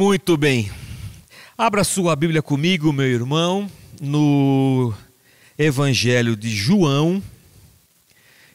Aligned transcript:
Muito 0.00 0.34
bem. 0.34 0.72
Abra 1.58 1.84
sua 1.84 2.16
Bíblia 2.16 2.40
comigo, 2.40 2.90
meu 2.90 3.04
irmão, 3.04 3.70
no 4.00 4.94
Evangelho 5.58 6.34
de 6.34 6.48
João. 6.48 7.22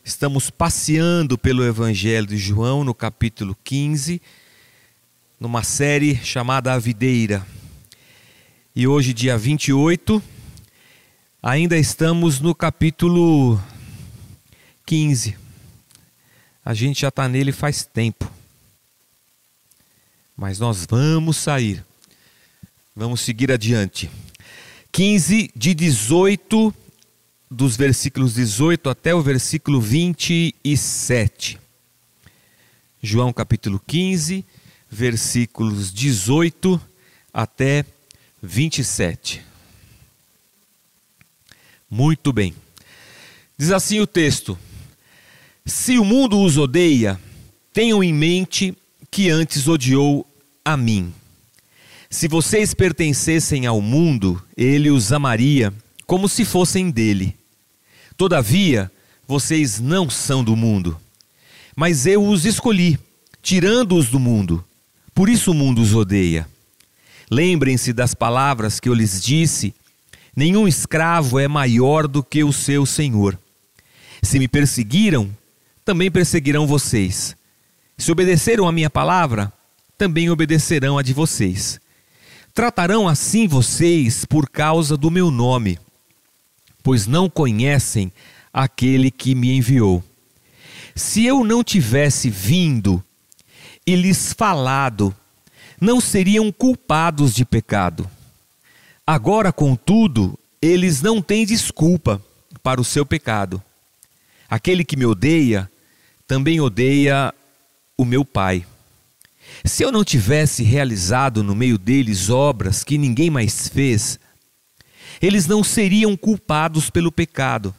Estamos 0.03 0.49
passeando 0.49 1.37
pelo 1.37 1.63
Evangelho 1.63 2.25
de 2.25 2.35
João, 2.35 2.83
no 2.83 2.95
capítulo 2.95 3.55
15, 3.63 4.19
numa 5.39 5.61
série 5.61 6.15
chamada 6.15 6.73
A 6.73 6.79
Videira. 6.79 7.45
E 8.75 8.87
hoje, 8.87 9.13
dia 9.13 9.37
28, 9.37 10.19
ainda 11.43 11.77
estamos 11.77 12.39
no 12.39 12.55
capítulo 12.55 13.61
15. 14.83 15.37
A 16.65 16.73
gente 16.73 17.01
já 17.01 17.09
está 17.09 17.29
nele 17.29 17.51
faz 17.51 17.85
tempo. 17.85 18.34
Mas 20.35 20.59
nós 20.59 20.85
vamos 20.89 21.37
sair. 21.37 21.85
Vamos 22.95 23.21
seguir 23.21 23.51
adiante. 23.51 24.09
15 24.91 25.51
de 25.55 25.73
18, 25.73 26.73
dos 27.49 27.75
versículos 27.77 28.33
18 28.33 28.89
até 28.89 29.13
o 29.13 29.21
versículo 29.21 29.79
27. 29.79 31.59
João 33.01 33.31
capítulo 33.31 33.81
15, 33.85 34.43
versículos 34.89 35.93
18 35.93 36.81
até 37.33 37.85
27. 38.41 39.41
Muito 41.89 42.33
bem. 42.33 42.53
Diz 43.57 43.71
assim 43.71 43.99
o 43.99 44.07
texto: 44.07 44.57
Se 45.65 45.97
o 45.97 46.03
mundo 46.03 46.41
os 46.41 46.57
odeia, 46.57 47.19
tenham 47.71 48.03
em 48.03 48.13
mente 48.13 48.75
que 49.15 49.29
antes 49.29 49.65
odiou 49.69 50.29
a 50.65 50.75
mim. 50.75 51.13
Se 52.09 52.27
vocês 52.27 52.73
pertencessem 52.73 53.65
ao 53.65 53.79
mundo, 53.79 54.43
ele 54.57 54.91
os 54.91 55.09
amaria 55.13 55.73
como 56.05 56.27
se 56.27 56.43
fossem 56.43 56.91
dele. 56.91 57.33
Todavia, 58.17 58.91
vocês 59.25 59.79
não 59.79 60.09
são 60.09 60.43
do 60.43 60.53
mundo, 60.53 60.99
mas 61.77 62.05
eu 62.05 62.27
os 62.27 62.45
escolhi, 62.45 62.99
tirando-os 63.41 64.09
do 64.09 64.19
mundo. 64.19 64.65
Por 65.13 65.29
isso 65.29 65.51
o 65.51 65.53
mundo 65.53 65.81
os 65.81 65.95
odeia. 65.95 66.45
Lembrem-se 67.31 67.93
das 67.93 68.13
palavras 68.13 68.81
que 68.81 68.89
eu 68.89 68.93
lhes 68.93 69.23
disse: 69.23 69.73
nenhum 70.35 70.67
escravo 70.67 71.39
é 71.39 71.47
maior 71.47 72.05
do 72.05 72.21
que 72.21 72.43
o 72.43 72.51
seu 72.51 72.85
senhor. 72.85 73.39
Se 74.21 74.37
me 74.39 74.49
perseguiram, 74.49 75.29
também 75.85 76.11
perseguirão 76.11 76.67
vocês. 76.67 77.33
Se 77.97 78.11
obedeceram 78.11 78.67
a 78.67 78.71
minha 78.71 78.89
palavra, 78.89 79.51
também 79.97 80.29
obedecerão 80.29 80.97
a 80.97 81.01
de 81.01 81.13
vocês. 81.13 81.79
Tratarão 82.53 83.07
assim 83.07 83.47
vocês 83.47 84.25
por 84.25 84.49
causa 84.49 84.95
do 84.95 85.11
meu 85.11 85.31
nome, 85.31 85.79
pois 86.83 87.07
não 87.07 87.29
conhecem 87.29 88.11
aquele 88.53 89.11
que 89.11 89.35
me 89.35 89.55
enviou. 89.55 90.03
Se 90.95 91.25
eu 91.25 91.43
não 91.43 91.63
tivesse 91.63 92.29
vindo 92.29 93.03
e 93.85 93.95
lhes 93.95 94.33
falado, 94.33 95.13
não 95.79 95.99
seriam 95.99 96.51
culpados 96.51 97.33
de 97.33 97.43
pecado. 97.43 98.09
Agora, 99.05 99.51
contudo, 99.51 100.39
eles 100.61 101.01
não 101.01 101.21
têm 101.21 101.45
desculpa 101.45 102.21
para 102.63 102.79
o 102.79 102.85
seu 102.85 103.05
pecado. 103.05 103.61
Aquele 104.49 104.85
que 104.85 104.95
me 104.95 105.05
odeia 105.05 105.69
também 106.27 106.59
odeia 106.59 107.33
o 107.97 108.05
meu 108.05 108.25
Pai. 108.25 108.65
Se 109.63 109.83
eu 109.83 109.91
não 109.91 110.03
tivesse 110.03 110.63
realizado 110.63 111.43
no 111.43 111.55
meio 111.55 111.77
deles 111.77 112.29
obras 112.29 112.83
que 112.83 112.97
ninguém 112.97 113.29
mais 113.29 113.67
fez, 113.67 114.19
eles 115.21 115.47
não 115.47 115.63
seriam 115.63 116.15
culpados 116.17 116.89
pelo 116.89 117.11
pecado. 117.11 117.73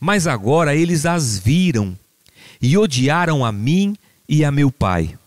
Mas 0.00 0.26
agora 0.26 0.74
eles 0.74 1.06
as 1.06 1.38
viram 1.38 1.98
e 2.60 2.76
odiaram 2.76 3.44
a 3.44 3.50
mim 3.50 3.96
e 4.28 4.44
a 4.44 4.50
meu 4.50 4.70
Pai. 4.70 5.18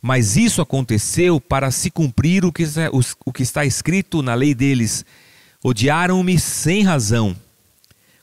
Mas 0.00 0.36
isso 0.36 0.62
aconteceu 0.62 1.40
para 1.40 1.70
se 1.70 1.90
cumprir 1.90 2.44
o 2.44 2.52
que, 2.52 2.64
o 3.24 3.32
que 3.32 3.42
está 3.42 3.64
escrito 3.64 4.22
na 4.22 4.34
lei 4.34 4.54
deles: 4.54 5.04
odiaram-me 5.64 6.38
sem 6.38 6.82
razão. 6.82 7.34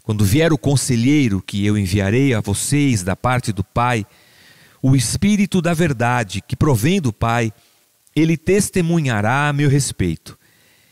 Quando 0.03 0.25
vier 0.25 0.52
o 0.53 0.58
conselheiro 0.58 1.42
que 1.42 1.66
eu 1.66 1.78
enviarei 1.78 2.34
a 2.34 2.42
vocês 2.42 3.03
da 3.03 3.16
parte 3.16 3.52
do 3.52 3.63
Pai, 3.63 4.06
o 4.86 4.98
Espírito 4.98 5.62
da 5.62 5.74
Verdade, 5.74 6.44
que 6.46 6.58
provém 6.58 7.00
do 7.00 7.14
Pai, 7.14 7.54
ele 8.14 8.36
testemunhará 8.36 9.48
a 9.48 9.54
meu 9.54 9.70
respeito. 9.70 10.38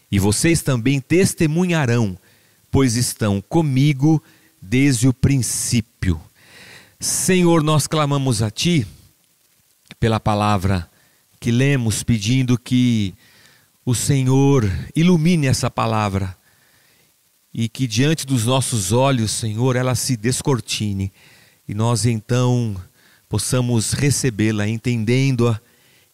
E 0.10 0.18
vocês 0.18 0.62
também 0.62 1.02
testemunharão, 1.02 2.18
pois 2.72 2.96
estão 2.96 3.42
comigo 3.42 4.24
desde 4.62 5.10
o 5.10 5.14
princípio. 5.14 6.22
Senhor, 7.02 7.62
nós 7.62 7.86
clamamos 7.86 8.42
a 8.42 8.50
Ti 8.50 8.88
pela 10.00 10.22
palavra 10.22 10.90
que 11.38 11.52
lemos, 11.52 12.02
pedindo 12.02 12.58
que 12.58 13.14
o 13.86 13.94
Senhor 13.94 14.72
ilumine 14.96 15.48
essa 15.48 15.70
palavra 15.70 16.34
e 17.54 17.68
que 17.68 17.86
diante 17.88 18.26
dos 18.26 18.46
nossos 18.46 18.94
olhos, 18.94 19.32
Senhor, 19.32 19.76
ela 19.76 19.96
se 19.96 20.16
descortine 20.16 21.12
e 21.68 21.74
nós 21.74 22.06
então 22.06 22.76
possamos 23.32 23.94
recebê-la, 23.94 24.68
entendendo-a, 24.68 25.58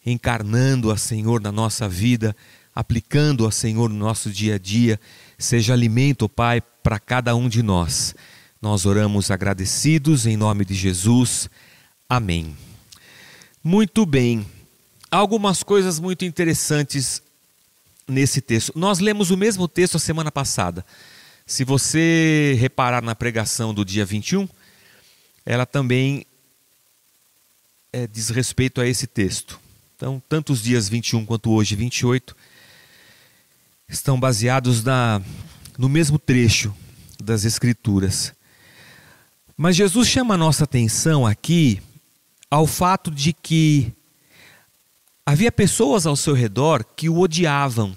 encarnando-a, 0.06 0.96
Senhor, 0.96 1.40
na 1.40 1.50
nossa 1.50 1.88
vida, 1.88 2.34
aplicando-a, 2.72 3.50
Senhor, 3.50 3.90
no 3.90 3.96
nosso 3.96 4.30
dia 4.30 4.54
a 4.54 4.58
dia, 4.58 5.00
seja 5.36 5.72
alimento, 5.72 6.28
Pai, 6.28 6.60
para 6.60 7.00
cada 7.00 7.34
um 7.34 7.48
de 7.48 7.60
nós. 7.60 8.14
Nós 8.62 8.86
oramos 8.86 9.32
agradecidos 9.32 10.26
em 10.26 10.36
nome 10.36 10.64
de 10.64 10.74
Jesus. 10.74 11.50
Amém. 12.08 12.56
Muito 13.64 14.06
bem. 14.06 14.46
Algumas 15.10 15.64
coisas 15.64 15.98
muito 15.98 16.24
interessantes 16.24 17.20
nesse 18.06 18.40
texto. 18.40 18.72
Nós 18.76 19.00
lemos 19.00 19.32
o 19.32 19.36
mesmo 19.36 19.66
texto 19.66 19.96
a 19.96 20.00
semana 20.00 20.30
passada. 20.30 20.86
Se 21.44 21.64
você 21.64 22.56
reparar 22.60 23.02
na 23.02 23.16
pregação 23.16 23.74
do 23.74 23.84
dia 23.84 24.04
21, 24.04 24.48
ela 25.44 25.66
também 25.66 26.24
é, 27.92 28.06
diz 28.06 28.28
respeito 28.28 28.80
a 28.80 28.86
esse 28.86 29.06
texto. 29.06 29.58
Então, 29.96 30.22
tanto 30.28 30.52
os 30.52 30.62
dias 30.62 30.88
21 30.88 31.24
quanto 31.24 31.50
hoje 31.50 31.74
28 31.74 32.36
estão 33.88 34.18
baseados 34.20 34.84
na, 34.84 35.20
no 35.76 35.88
mesmo 35.88 36.18
trecho 36.18 36.74
das 37.22 37.44
Escrituras. 37.44 38.32
Mas 39.56 39.74
Jesus 39.74 40.08
chama 40.08 40.34
a 40.34 40.38
nossa 40.38 40.64
atenção 40.64 41.26
aqui 41.26 41.80
ao 42.50 42.66
fato 42.66 43.10
de 43.10 43.32
que 43.32 43.92
havia 45.26 45.50
pessoas 45.50 46.06
ao 46.06 46.16
seu 46.16 46.34
redor 46.34 46.84
que 46.84 47.08
o 47.08 47.18
odiavam. 47.18 47.96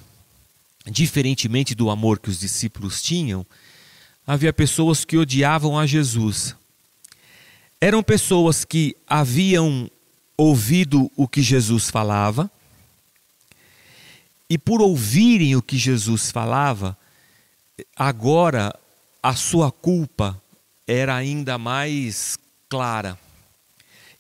Diferentemente 0.88 1.76
do 1.76 1.92
amor 1.92 2.18
que 2.18 2.30
os 2.30 2.40
discípulos 2.40 3.04
tinham, 3.04 3.46
havia 4.26 4.52
pessoas 4.52 5.06
que 5.06 5.18
odiavam 5.18 5.78
a 5.78 5.86
Jesus. 5.86 6.56
Eram 7.84 8.04
pessoas 8.04 8.64
que 8.64 8.96
haviam 9.08 9.90
ouvido 10.38 11.12
o 11.18 11.28
que 11.28 11.42
Jesus 11.42 11.90
falava, 11.90 12.50
e 14.48 14.56
por 14.56 14.82
ouvirem 14.82 15.56
o 15.56 15.62
que 15.64 15.78
Jesus 15.78 16.30
falava, 16.30 16.96
agora 17.96 18.78
a 19.24 19.34
sua 19.34 19.72
culpa 19.72 20.40
era 20.86 21.16
ainda 21.16 21.58
mais 21.58 22.38
clara. 22.70 23.18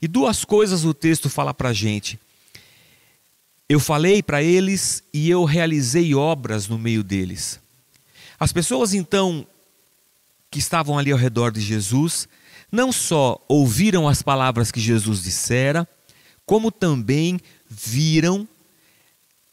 E 0.01 0.07
duas 0.07 0.43
coisas 0.43 0.83
o 0.83 0.93
texto 0.93 1.29
fala 1.29 1.53
para 1.53 1.69
a 1.69 1.73
gente. 1.73 2.19
Eu 3.69 3.79
falei 3.79 4.23
para 4.23 4.41
eles 4.41 5.03
e 5.13 5.29
eu 5.29 5.43
realizei 5.43 6.15
obras 6.15 6.67
no 6.67 6.79
meio 6.79 7.03
deles. 7.03 7.59
As 8.39 8.51
pessoas 8.51 8.93
então 8.93 9.45
que 10.49 10.59
estavam 10.59 10.97
ali 10.97 11.11
ao 11.11 11.17
redor 11.17 11.51
de 11.51 11.61
Jesus 11.61 12.27
não 12.71 12.91
só 12.91 13.43
ouviram 13.47 14.07
as 14.07 14.21
palavras 14.21 14.71
que 14.71 14.79
Jesus 14.79 15.23
dissera, 15.23 15.87
como 16.45 16.71
também 16.71 17.39
viram 17.69 18.47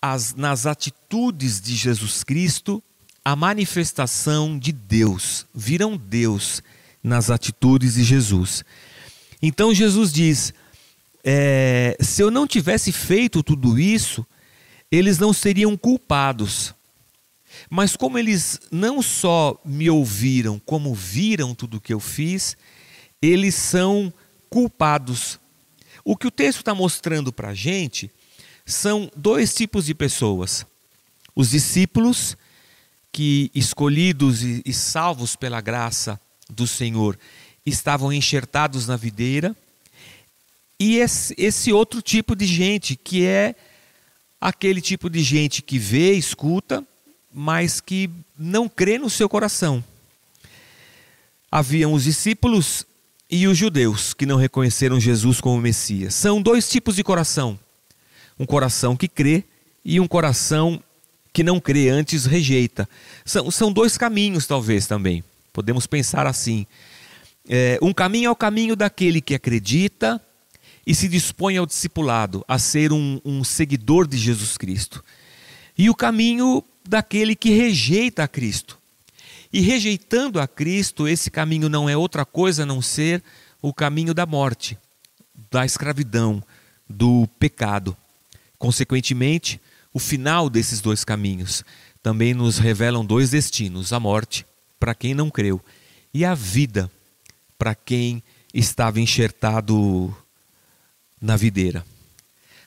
as, 0.01 0.35
nas 0.35 0.67
atitudes 0.67 1.61
de 1.61 1.75
Jesus 1.75 2.23
Cristo 2.23 2.83
a 3.25 3.37
manifestação 3.37 4.59
de 4.59 4.73
Deus, 4.73 5.45
viram 5.55 5.97
Deus 5.97 6.63
nas 7.03 7.31
atitudes 7.31 7.95
de 7.95 8.03
Jesus. 8.03 8.65
Então 9.43 9.75
Jesus 9.75 10.13
diz: 10.13 10.55
é, 11.23 11.97
se 12.01 12.23
eu 12.23 12.31
não 12.31 12.47
tivesse 12.47 12.91
feito 12.91 13.43
tudo 13.43 13.79
isso, 13.79 14.27
eles 14.91 15.19
não 15.19 15.33
seriam 15.33 15.77
culpados. 15.77 16.75
Mas 17.69 17.97
como 17.97 18.19
eles 18.19 18.61
não 18.71 19.03
só 19.03 19.61
me 19.65 19.91
ouviram, 19.91 20.59
como 20.65 20.95
viram 20.95 21.55
tudo 21.55 21.77
o 21.77 21.81
que 21.81 21.93
eu 21.93 22.01
fiz, 22.01 22.57
eles 23.21 23.55
são 23.55 24.13
culpados. 24.49 25.39
O 26.05 26.17
que 26.17 26.27
o 26.27 26.31
texto 26.31 26.59
está 26.59 26.75
mostrando 26.75 27.33
para 27.33 27.49
a 27.49 27.55
gente 27.55 28.11
são 28.65 29.11
dois 29.17 29.55
tipos 29.55 29.87
de 29.87 29.95
pessoas: 29.95 30.67
os 31.35 31.51
discípulos, 31.51 32.37
que 33.13 33.51
escolhidos 33.55 34.43
e, 34.43 34.73
salvos 34.73 35.35
pela 35.35 35.61
graça 35.61 36.21
do 36.49 36.67
Senhor, 36.67 37.19
estavam 37.65 38.13
enxertados 38.13 38.87
na 38.87 38.97
videira, 38.97 39.57
e 40.81 40.99
esse 40.99 41.73
outro 41.73 42.01
tipo 42.01 42.37
de 42.37 42.47
gente, 42.47 42.95
que 42.95 43.27
é 43.27 43.55
aquele 44.41 44.81
tipo 44.81 45.11
de 45.11 45.23
gente 45.23 45.61
que 45.61 45.79
vê, 45.79 46.13
escuta, 46.13 46.87
mas 47.33 47.81
que 47.81 48.09
não 48.39 48.69
crê 48.69 48.99
no 48.99 49.11
seu 49.11 49.29
coração. 49.29 49.83
Haviam 51.51 51.93
os 51.93 52.05
discípulos 52.05 52.87
e 53.31 53.47
os 53.47 53.57
judeus 53.57 54.15
que 54.15 54.27
não 54.27 54.37
reconheceram 54.37 54.99
Jesus 54.99 55.41
como 55.41 55.61
Messias. 55.61 56.15
São 56.15 56.41
dois 56.41 56.69
tipos 56.69 56.97
de 56.97 57.05
coração: 57.05 57.59
um 58.39 58.47
coração 58.47 58.97
que 58.97 59.09
crê 59.09 59.45
e 59.85 60.01
um 60.01 60.07
coração 60.07 60.83
que 61.33 61.43
não 61.43 61.61
crê, 61.61 61.89
antes 61.89 62.25
rejeita. 62.25 62.89
São, 63.25 63.51
são 63.51 63.73
dois 63.73 63.97
caminhos, 63.97 64.47
talvez 64.47 64.87
também. 64.87 65.23
Podemos 65.53 65.87
pensar 65.87 66.27
assim. 66.27 66.67
É, 67.49 67.79
um 67.81 67.93
caminho 67.93 68.29
é 68.29 68.31
o 68.31 68.37
caminho 68.37 68.75
daquele 68.75 69.21
que 69.21 69.35
acredita 69.35 70.21
e 70.87 70.95
se 70.95 71.07
dispõe 71.09 71.57
ao 71.57 71.67
discipulado, 71.67 72.45
a 72.49 72.59
ser 72.59 72.93
um, 72.93 73.21
um 73.25 73.45
seguidor 73.45 74.07
de 74.07 74.17
Jesus 74.17 74.57
Cristo. 74.57 75.05
E 75.77 75.89
o 75.89 75.95
caminho 75.95 76.65
daquele 76.87 77.37
que 77.37 77.51
rejeita 77.51 78.25
a 78.25 78.29
Cristo. 78.29 78.79
E 79.53 79.61
rejeitando 79.61 80.41
a 80.41 80.47
Cristo, 80.47 81.09
esse 81.09 81.31
caminho 81.31 81.69
não 81.69 81.89
é 81.89 81.97
outra 81.97 82.25
coisa 82.25 82.65
a 82.65 82.67
não 82.67 82.83
ser 82.83 83.23
o 83.63 83.73
caminho 83.73 84.13
da 84.13 84.27
morte, 84.27 84.79
da 85.51 85.65
escravidão, 85.65 86.43
do 86.89 87.27
pecado. 87.39 87.97
Consequentemente, 88.59 89.61
o 89.93 89.99
final 89.99 90.51
desses 90.51 90.81
dois 90.81 91.05
caminhos 91.05 91.65
também 92.03 92.35
nos 92.35 92.59
revelam 92.59 93.05
dois 93.05 93.31
destinos: 93.31 93.93
a 93.93 94.01
morte, 94.01 94.47
para 94.79 94.95
quem 94.95 95.15
não 95.15 95.31
creu, 95.31 95.61
e 96.13 96.25
a 96.25 96.35
vida, 96.35 96.91
para 97.57 97.75
quem 97.75 98.23
estava 98.53 99.01
enxertado 99.01 100.15
na 101.21 101.37
videira. 101.37 101.85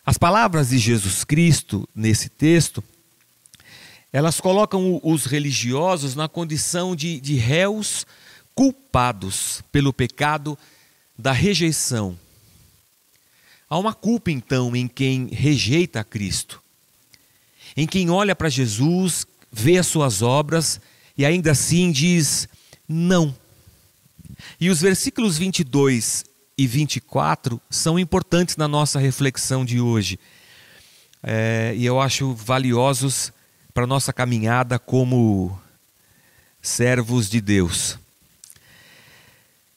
As 0.06 0.18
palavras 0.18 0.69
de 0.69 0.77
Jesus 0.77 1.24
Cristo 1.24 1.88
nesse 1.95 2.27
texto 2.27 2.84
elas 4.12 4.42
colocam 4.42 5.00
os 5.04 5.25
religiosos 5.25 6.16
na 6.16 6.28
condição 6.28 6.96
de, 6.96 7.19
de 7.19 7.36
réus 7.36 8.06
culpados 8.54 9.63
pelo 9.72 9.94
pecado 9.94 10.58
da 11.18 11.31
rejeição. 11.31 12.18
Há 13.69 13.78
uma 13.78 13.94
culpa, 13.94 14.30
então, 14.30 14.75
em 14.75 14.88
quem 14.88 15.28
rejeita 15.28 16.02
a 16.02 16.04
Cristo, 16.04 16.62
em 17.78 17.88
quem 17.88 18.10
olha 18.10 18.36
para 18.36 18.50
Jesus, 18.50 19.25
vê 19.50 19.78
as 19.78 19.88
suas 19.88 20.22
obras 20.22 20.81
e 21.18 21.25
ainda 21.25 21.52
assim 21.52 21.90
diz 21.92 22.50
não. 22.88 23.34
E 24.60 24.69
os 24.69 24.81
versículos 24.81 25.38
22 25.38 26.25
e 26.58 26.68
24 26.68 27.62
são 27.69 27.98
importantes 27.98 28.58
na 28.58 28.68
nossa 28.68 29.00
reflexão 29.00 29.63
de 29.63 29.80
hoje. 29.80 30.19
É, 31.24 31.74
e 31.78 31.86
eu 31.86 32.02
acho 32.02 32.34
valiosos 32.34 33.31
para 33.73 33.88
nossa 33.88 34.12
caminhada 34.12 34.77
como 34.77 35.59
servos 36.62 37.29
de 37.29 37.39
Deus. 37.41 37.97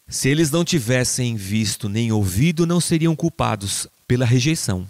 Se 0.08 0.28
eles 0.28 0.50
não 0.50 0.64
tivessem 0.64 1.36
visto 1.36 1.88
nem 1.88 2.12
ouvido, 2.12 2.66
não 2.66 2.80
seriam 2.80 3.16
culpados 3.16 3.88
pela 4.06 4.26
rejeição. 4.26 4.88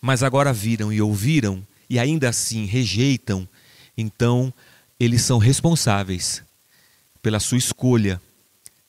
Mas 0.00 0.22
agora 0.22 0.52
viram 0.52 0.92
e 0.92 1.00
ouviram 1.00 1.62
e 1.88 1.98
ainda 1.98 2.28
assim 2.28 2.64
rejeitam, 2.64 3.48
então 3.96 4.52
eles 4.98 5.22
são 5.22 5.38
responsáveis 5.38 6.42
pela 7.20 7.40
sua 7.40 7.58
escolha, 7.58 8.20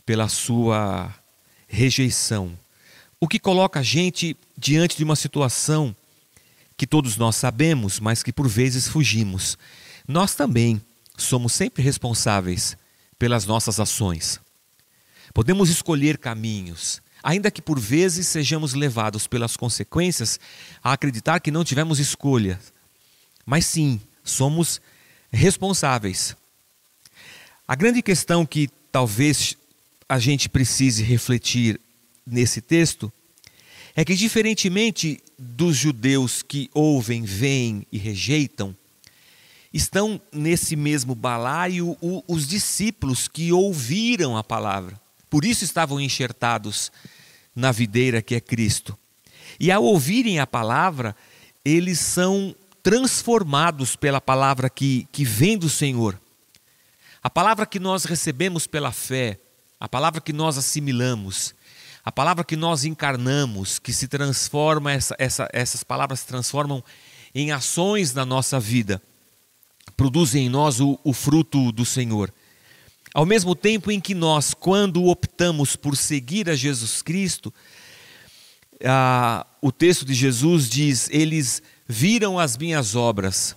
pela 0.06 0.28
sua 0.30 1.14
rejeição. 1.68 2.58
O 3.20 3.28
que 3.28 3.40
coloca 3.40 3.80
a 3.80 3.84
gente 3.84 4.38
diante 4.58 4.98
de 4.98 5.04
uma 5.04 5.16
situação 5.16 5.96
que 6.82 6.88
todos 6.88 7.16
nós 7.16 7.36
sabemos, 7.36 8.00
mas 8.00 8.24
que 8.24 8.34
por 8.34 8.48
vezes 8.48 8.88
fugimos. 8.88 9.56
Nós 10.08 10.34
também 10.34 10.82
somos 11.16 11.54
sempre 11.54 11.84
responsáveis 11.84 12.76
pelas 13.20 13.46
nossas 13.46 13.80
ações. 13.80 14.40
Podemos 15.32 15.70
escolher 15.70 16.18
caminhos, 16.18 17.00
ainda 17.22 17.52
que 17.52 17.62
por 17.62 17.80
vezes 17.80 18.26
sejamos 18.26 18.74
levados 18.74 19.28
pelas 19.28 19.56
consequências 19.56 20.40
a 20.84 20.94
acreditar 20.94 21.40
que 21.40 21.52
não 21.52 21.64
tivemos 21.64 22.00
escolha. 22.00 22.60
Mas 23.46 23.68
sim, 23.68 24.02
somos 24.24 24.82
responsáveis. 25.32 26.36
A 27.68 27.76
grande 27.76 28.02
questão 28.02 28.44
que 28.44 28.68
talvez 28.92 29.56
a 30.10 30.18
gente 30.18 30.50
precise 30.50 31.04
refletir 31.04 31.80
nesse 32.26 32.60
texto 32.60 33.14
é 33.96 34.04
que, 34.04 34.16
diferentemente 34.16 35.22
dos 35.44 35.76
judeus 35.76 36.44
que 36.44 36.70
ouvem, 36.72 37.24
veem 37.24 37.88
e 37.92 37.98
rejeitam, 37.98 38.76
estão 39.74 40.22
nesse 40.32 40.76
mesmo 40.76 41.16
balaio 41.16 41.98
os 42.28 42.48
discípulos 42.48 43.28
que 43.28 43.52
ouviram 43.52 44.38
a 44.38 44.44
palavra. 44.44 45.02
Por 45.30 45.44
isso 45.44 45.64
estavam 45.64 46.00
enxertados 46.00 46.92
na 47.56 47.72
videira 47.72 48.22
que 48.22 48.36
é 48.36 48.40
Cristo. 48.40 48.96
E 49.60 49.72
ao 49.72 49.84
ouvirem 49.84 50.40
a 50.40 50.46
palavra, 50.46 51.16
eles 51.66 52.00
são 52.00 52.56
transformados 52.84 53.96
pela 53.96 54.22
palavra 54.22 54.70
que, 54.70 55.08
que 55.12 55.26
vem 55.26 55.58
do 55.58 55.70
Senhor. 55.70 56.22
A 57.24 57.30
palavra 57.30 57.66
que 57.66 57.80
nós 57.80 58.06
recebemos 58.06 58.68
pela 58.68 58.92
fé, 58.92 59.40
a 59.80 59.90
palavra 59.90 60.22
que 60.22 60.34
nós 60.34 60.58
assimilamos, 60.58 61.56
a 62.04 62.12
palavra 62.12 62.44
que 62.44 62.56
nós 62.56 62.84
encarnamos, 62.84 63.78
que 63.78 63.94
se 63.94 64.08
transforma, 64.08 64.92
essa, 64.92 65.16
essa, 65.20 65.48
essas 65.54 65.84
palavras 65.84 66.22
se 66.22 66.28
transformam 66.28 66.84
em 67.34 67.52
ações 67.52 68.14
na 68.14 68.26
nossa 68.26 68.60
vida, 68.60 69.02
produzem 69.96 70.48
em 70.48 70.50
nós 70.50 70.80
o, 70.80 71.00
o 71.04 71.14
fruto 71.14 71.72
do 71.72 71.86
Senhor. 71.86 72.34
Ao 73.14 73.26
mesmo 73.26 73.56
tempo 73.56 73.92
em 73.92 74.00
que 74.00 74.16
nós, 74.16 74.54
quando 74.54 75.06
optamos 75.06 75.76
por 75.76 75.96
seguir 75.96 76.50
a 76.50 76.56
Jesus 76.56 77.02
Cristo, 77.02 77.54
ah, 78.84 79.46
o 79.62 79.72
texto 79.72 80.06
de 80.06 80.14
Jesus 80.14 80.70
diz: 80.70 81.10
Eles 81.12 81.62
viram 81.88 82.40
as 82.40 82.58
minhas 82.58 82.96
obras. 82.96 83.56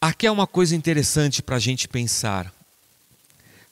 Aqui 0.00 0.26
é 0.26 0.30
uma 0.30 0.46
coisa 0.46 0.74
interessante 0.74 1.42
para 1.42 1.56
a 1.56 1.60
gente 1.60 1.86
pensar. 1.86 2.52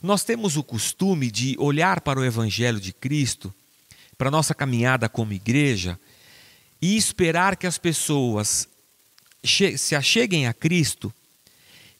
Nós 0.02 0.22
temos 0.22 0.56
o 0.56 0.62
costume 0.62 1.30
de 1.30 1.56
olhar 1.58 2.00
para 2.00 2.20
o 2.20 2.24
Evangelho 2.24 2.80
de 2.80 2.92
Cristo, 2.92 3.52
para 4.16 4.28
a 4.28 4.30
nossa 4.30 4.54
caminhada 4.54 5.08
como 5.08 5.32
igreja, 5.32 5.98
e 6.80 6.96
esperar 6.96 7.56
que 7.56 7.66
as 7.66 7.78
pessoas 7.78 8.68
se 9.76 9.94
acheguem 9.94 10.46
a 10.46 10.54
Cristo 10.54 11.12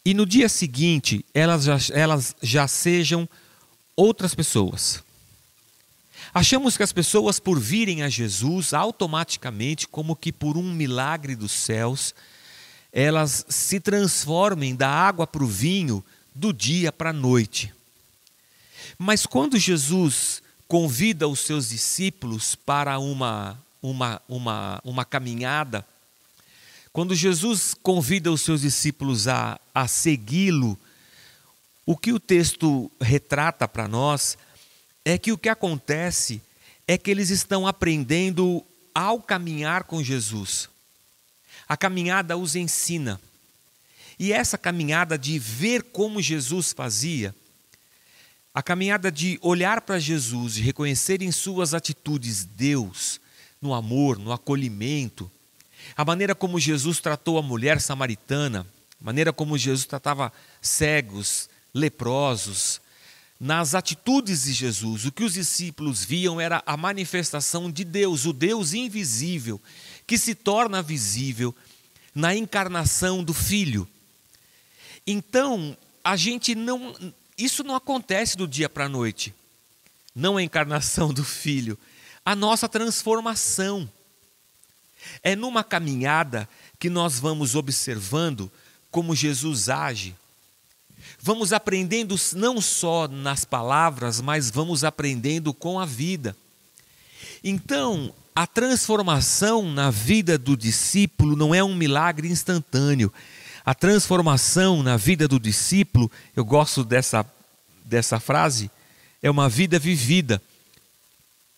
e 0.05 0.15
no 0.15 0.25
dia 0.25 0.49
seguinte 0.49 1.25
elas 1.35 1.65
já, 1.65 1.79
elas 1.93 2.35
já 2.43 2.67
sejam 2.67 3.29
outras 3.95 4.35
pessoas. 4.35 5.03
Achamos 6.33 6.77
que 6.77 6.83
as 6.83 6.93
pessoas, 6.93 7.41
por 7.41 7.59
virem 7.59 8.03
a 8.03 8.09
Jesus, 8.09 8.73
automaticamente, 8.73 9.89
como 9.89 10.17
que 10.17 10.33
por 10.33 10.57
um 10.57 10.73
milagre 10.73 11.35
dos 11.35 11.53
céus, 11.53 12.15
elas 12.93 13.45
se 13.49 13.81
transformem 13.81 14.75
da 14.75 14.89
água 14.89 15.27
para 15.27 15.45
o 15.45 15.47
vinho 15.47 16.05
do 16.35 16.53
dia 16.53 16.93
para 16.93 17.11
a 17.11 17.13
noite. 17.13 17.73
Mas 18.99 19.25
quando 19.25 19.57
Jesus 19.57 20.43
convida 20.67 21.29
os 21.29 21.41
seus 21.41 21.69
discípulos 21.69 22.57
para 22.57 22.99
uma, 22.99 23.57
uma, 23.81 24.21
uma, 24.29 24.81
uma 24.85 25.05
caminhada, 25.05 25.87
quando 26.93 27.15
Jesus 27.15 27.75
convida 27.75 28.33
os 28.33 28.41
seus 28.41 28.63
discípulos 28.63 29.29
a, 29.29 29.61
a 29.73 29.87
segui-lo, 29.87 30.77
o 31.87 31.97
que 31.97 32.13
o 32.13 32.19
texto 32.19 32.91
retrata 33.01 33.69
para 33.69 33.87
nós 33.87 34.37
é 35.05 35.17
que 35.17 35.33
o 35.33 35.39
que 35.39 35.49
acontece 35.49 36.43
é 36.87 36.99
que 36.99 37.11
eles 37.11 37.31
estão 37.31 37.67
aprendendo 37.67 38.65
ao 38.95 39.23
caminhar 39.23 39.85
com 39.85 40.03
Jesus. 40.03 40.69
A 41.69 41.77
caminhada 41.77 42.37
os 42.37 42.57
ensina. 42.57 43.21
E 44.19 44.33
essa 44.33 44.59
caminhada 44.59 45.17
de 45.17 45.39
ver 45.39 45.85
como 45.85 46.21
Jesus 46.21 46.73
fazia, 46.73 47.35
a 48.59 48.63
caminhada 48.63 49.09
de 49.13 49.39
olhar 49.41 49.81
para 49.83 50.01
Jesus 50.01 50.57
e 50.57 50.61
reconhecer 50.61 51.23
em 51.23 51.31
suas 51.31 51.75
atitudes 51.75 52.45
Deus, 52.45 53.21
no 53.63 53.73
amor, 53.73 54.19
no 54.19 54.33
acolhimento, 54.33 55.31
a 55.97 56.05
maneira 56.05 56.35
como 56.35 56.59
Jesus 56.59 56.99
tratou 56.99 57.39
a 57.39 57.43
mulher 57.43 57.81
samaritana, 57.81 58.67
a 59.01 59.05
maneira 59.05 59.33
como 59.33 59.57
Jesus 59.57 59.87
tratava 59.87 60.33
cegos, 60.61 61.49
leprosos, 61.73 62.81
nas 63.39 63.77
atitudes 63.77 64.43
de 64.43 64.53
Jesus. 64.53 65.05
O 65.05 65.13
que 65.13 65.23
os 65.23 65.35
discípulos 65.35 66.05
viam 66.05 66.41
era 66.41 66.61
a 66.67 66.77
manifestação 66.77 67.71
de 67.71 67.85
Deus, 67.85 68.27
o 68.27 68.33
Deus 68.33 68.73
invisível, 68.75 69.63
que 70.05 70.19
se 70.19 70.35
torna 70.35 70.83
visível 70.83 71.55
na 72.13 72.35
encarnação 72.35 73.23
do 73.23 73.33
Filho. 73.33 73.89
Então, 75.07 75.77
a 76.03 76.17
gente 76.17 76.55
não. 76.55 76.97
Isso 77.39 77.63
não 77.63 77.77
acontece 77.77 78.37
do 78.37 78.49
dia 78.49 78.69
para 78.69 78.87
a 78.87 78.89
noite. 78.89 79.33
Não 80.15 80.37
a 80.37 80.43
encarnação 80.43 81.15
do 81.15 81.23
Filho, 81.23 81.79
a 82.25 82.35
nossa 82.35 82.69
transformação. 82.69 83.89
É 85.23 85.37
numa 85.37 85.63
caminhada 85.63 86.49
que 86.79 86.91
nós 86.91 87.21
vamos 87.21 87.55
observando 87.55 88.51
como 88.91 89.15
Jesus 89.15 89.69
age. 89.69 90.17
Vamos 91.21 91.53
aprendendo 91.53 92.17
não 92.35 92.61
só 92.61 93.07
nas 93.07 93.45
palavras, 93.45 94.21
mas 94.21 94.51
vamos 94.51 94.83
aprendendo 94.83 95.55
com 95.55 95.79
a 95.79 95.87
vida. 95.87 96.37
Então, 97.43 98.13
a 98.35 98.47
transformação 98.47 99.71
na 99.71 99.91
vida 99.91 100.37
do 100.37 100.57
discípulo 100.57 101.37
não 101.37 101.55
é 101.55 101.63
um 101.63 101.75
milagre 101.75 102.29
instantâneo. 102.29 103.13
A 103.69 103.75
transformação 103.75 104.83
na 104.83 104.97
vida 104.97 105.29
do 105.29 105.39
discípulo, 105.39 106.11
eu 106.35 106.43
gosto 106.43 106.83
dessa, 106.83 107.23
dessa 107.85 108.19
frase, 108.19 108.71
é 109.23 109.31
uma 109.31 109.47
vida 109.47 109.79
vivida. 109.79 110.41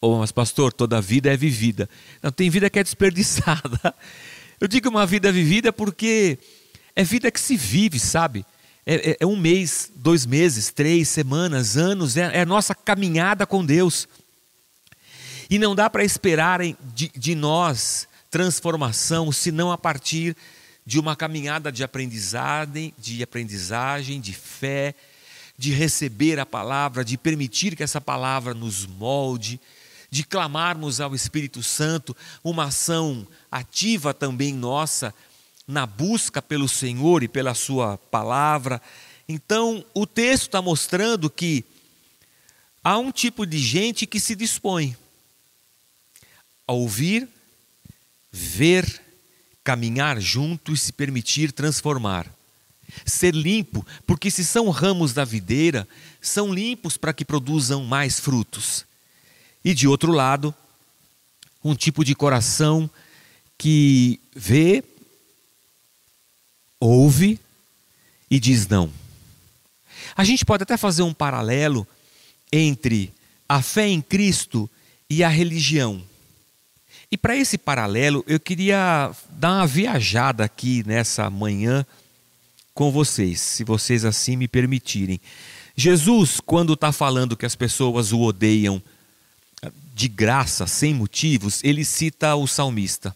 Oh, 0.00 0.18
mas 0.18 0.32
pastor, 0.32 0.72
toda 0.72 1.00
vida 1.00 1.32
é 1.32 1.36
vivida. 1.36 1.88
Não, 2.20 2.32
tem 2.32 2.50
vida 2.50 2.68
que 2.68 2.80
é 2.80 2.82
desperdiçada. 2.82 3.94
Eu 4.60 4.66
digo 4.66 4.88
uma 4.88 5.06
vida 5.06 5.30
vivida 5.30 5.72
porque 5.72 6.36
é 6.96 7.04
vida 7.04 7.30
que 7.30 7.38
se 7.38 7.56
vive, 7.56 8.00
sabe? 8.00 8.44
É, 8.84 9.12
é, 9.12 9.16
é 9.20 9.24
um 9.24 9.36
mês, 9.36 9.92
dois 9.94 10.26
meses, 10.26 10.72
três 10.72 11.08
semanas, 11.08 11.76
anos, 11.76 12.16
é, 12.16 12.38
é 12.38 12.40
a 12.40 12.44
nossa 12.44 12.74
caminhada 12.74 13.46
com 13.46 13.64
Deus. 13.64 14.08
E 15.48 15.60
não 15.60 15.76
dá 15.76 15.88
para 15.88 16.02
esperar 16.02 16.58
de, 16.92 17.08
de 17.16 17.36
nós 17.36 18.08
transformação, 18.28 19.30
senão 19.30 19.70
a 19.70 19.78
partir 19.78 20.36
de 20.84 20.98
uma 20.98 21.14
caminhada 21.14 21.70
de 21.70 21.84
aprendizagem, 21.84 22.94
de 22.98 23.22
aprendizagem, 23.22 24.20
de 24.20 24.32
fé, 24.32 24.94
de 25.56 25.72
receber 25.72 26.38
a 26.38 26.46
palavra, 26.46 27.04
de 27.04 27.18
permitir 27.18 27.76
que 27.76 27.82
essa 27.82 28.00
palavra 28.00 28.54
nos 28.54 28.86
molde, 28.86 29.60
de 30.10 30.24
clamarmos 30.24 31.00
ao 31.00 31.14
Espírito 31.14 31.62
Santo, 31.62 32.16
uma 32.42 32.64
ação 32.64 33.26
ativa 33.50 34.12
também 34.12 34.52
nossa 34.52 35.14
na 35.68 35.86
busca 35.86 36.42
pelo 36.42 36.68
Senhor 36.68 37.22
e 37.22 37.28
pela 37.28 37.54
Sua 37.54 37.96
palavra. 38.10 38.82
Então, 39.28 39.84
o 39.94 40.06
texto 40.06 40.46
está 40.46 40.60
mostrando 40.60 41.30
que 41.30 41.64
há 42.82 42.98
um 42.98 43.12
tipo 43.12 43.46
de 43.46 43.58
gente 43.58 44.06
que 44.06 44.18
se 44.18 44.34
dispõe 44.34 44.96
a 46.66 46.72
ouvir, 46.72 47.28
ver, 48.32 49.00
caminhar 49.64 50.20
junto 50.20 50.72
e 50.72 50.76
se 50.76 50.92
permitir 50.92 51.52
transformar. 51.52 52.26
Ser 53.06 53.34
limpo, 53.34 53.86
porque 54.06 54.30
se 54.30 54.44
são 54.44 54.68
ramos 54.70 55.12
da 55.12 55.24
videira, 55.24 55.86
são 56.20 56.52
limpos 56.52 56.96
para 56.96 57.12
que 57.12 57.24
produzam 57.24 57.84
mais 57.84 58.18
frutos. 58.18 58.84
E 59.64 59.72
de 59.74 59.86
outro 59.86 60.10
lado, 60.10 60.54
um 61.62 61.74
tipo 61.74 62.04
de 62.04 62.14
coração 62.14 62.90
que 63.56 64.18
vê, 64.34 64.82
ouve 66.80 67.38
e 68.30 68.40
diz 68.40 68.66
não. 68.66 68.90
A 70.16 70.24
gente 70.24 70.44
pode 70.44 70.62
até 70.62 70.76
fazer 70.76 71.02
um 71.02 71.12
paralelo 71.12 71.86
entre 72.52 73.12
a 73.48 73.62
fé 73.62 73.86
em 73.86 74.00
Cristo 74.00 74.68
e 75.08 75.22
a 75.22 75.28
religião. 75.28 76.02
E 77.12 77.16
para 77.16 77.36
esse 77.36 77.58
paralelo, 77.58 78.24
eu 78.28 78.38
queria 78.38 79.10
dar 79.30 79.56
uma 79.56 79.66
viajada 79.66 80.44
aqui 80.44 80.84
nessa 80.86 81.28
manhã 81.28 81.84
com 82.72 82.92
vocês, 82.92 83.40
se 83.40 83.64
vocês 83.64 84.04
assim 84.04 84.36
me 84.36 84.46
permitirem. 84.46 85.20
Jesus, 85.74 86.40
quando 86.40 86.74
está 86.74 86.92
falando 86.92 87.36
que 87.36 87.44
as 87.44 87.56
pessoas 87.56 88.12
o 88.12 88.20
odeiam 88.20 88.80
de 89.92 90.06
graça, 90.06 90.68
sem 90.68 90.94
motivos, 90.94 91.62
ele 91.64 91.84
cita 91.84 92.36
o 92.36 92.46
salmista. 92.46 93.14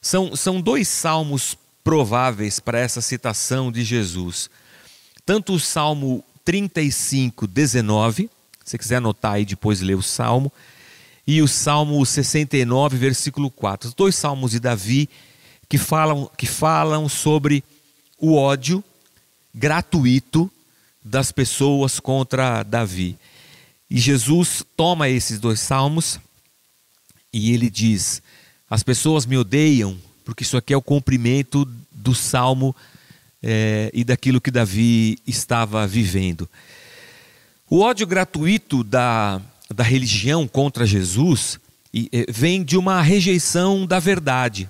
São, 0.00 0.34
são 0.34 0.60
dois 0.60 0.88
salmos 0.88 1.56
prováveis 1.84 2.58
para 2.60 2.80
essa 2.80 3.02
citação 3.02 3.70
de 3.70 3.84
Jesus. 3.84 4.48
Tanto 5.26 5.52
o 5.52 5.60
Salmo 5.60 6.24
35, 6.44 7.46
19, 7.46 8.30
se 8.64 8.78
quiser 8.78 8.96
anotar 8.96 9.34
aí 9.34 9.44
depois 9.44 9.80
ler 9.80 9.96
o 9.96 10.02
Salmo, 10.02 10.50
e 11.26 11.40
o 11.40 11.48
Salmo 11.48 12.04
69, 12.04 12.96
versículo 12.96 13.50
4. 13.50 13.88
Os 13.88 13.94
dois 13.94 14.14
salmos 14.14 14.50
de 14.50 14.60
Davi 14.60 15.08
que 15.68 15.78
falam, 15.78 16.30
que 16.36 16.46
falam 16.46 17.08
sobre 17.08 17.64
o 18.18 18.34
ódio 18.34 18.82
gratuito 19.54 20.50
das 21.04 21.32
pessoas 21.32 21.98
contra 21.98 22.62
Davi. 22.62 23.16
E 23.88 23.98
Jesus 23.98 24.64
toma 24.76 25.08
esses 25.08 25.38
dois 25.38 25.60
salmos 25.60 26.18
e 27.32 27.52
ele 27.52 27.70
diz: 27.70 28.22
As 28.68 28.82
pessoas 28.82 29.26
me 29.26 29.36
odeiam, 29.36 29.98
porque 30.24 30.42
isso 30.42 30.56
aqui 30.56 30.72
é 30.72 30.76
o 30.76 30.82
cumprimento 30.82 31.64
do 31.90 32.14
salmo 32.14 32.74
é, 33.42 33.90
e 33.94 34.04
daquilo 34.04 34.40
que 34.40 34.50
Davi 34.50 35.18
estava 35.26 35.86
vivendo. 35.86 36.48
O 37.68 37.80
ódio 37.80 38.06
gratuito 38.06 38.84
da, 38.84 39.40
da 39.72 39.82
religião 39.84 40.46
contra 40.46 40.86
Jesus 40.86 41.58
e, 41.92 42.08
vem 42.28 42.64
de 42.64 42.76
uma 42.76 43.02
rejeição 43.02 43.86
da 43.86 43.98
verdade. 43.98 44.68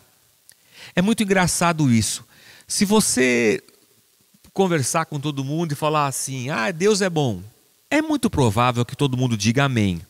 É 0.94 1.02
muito 1.02 1.22
engraçado 1.22 1.90
isso. 1.90 2.24
Se 2.66 2.84
você 2.84 3.62
conversar 4.52 5.06
com 5.06 5.18
todo 5.20 5.44
mundo 5.44 5.72
e 5.72 5.76
falar 5.76 6.06
assim: 6.06 6.50
ah, 6.50 6.70
Deus 6.70 7.00
é 7.00 7.08
bom, 7.08 7.42
é 7.90 8.02
muito 8.02 8.28
provável 8.28 8.84
que 8.84 8.96
todo 8.96 9.16
mundo 9.16 9.36
diga 9.36 9.64
amém. 9.64 10.00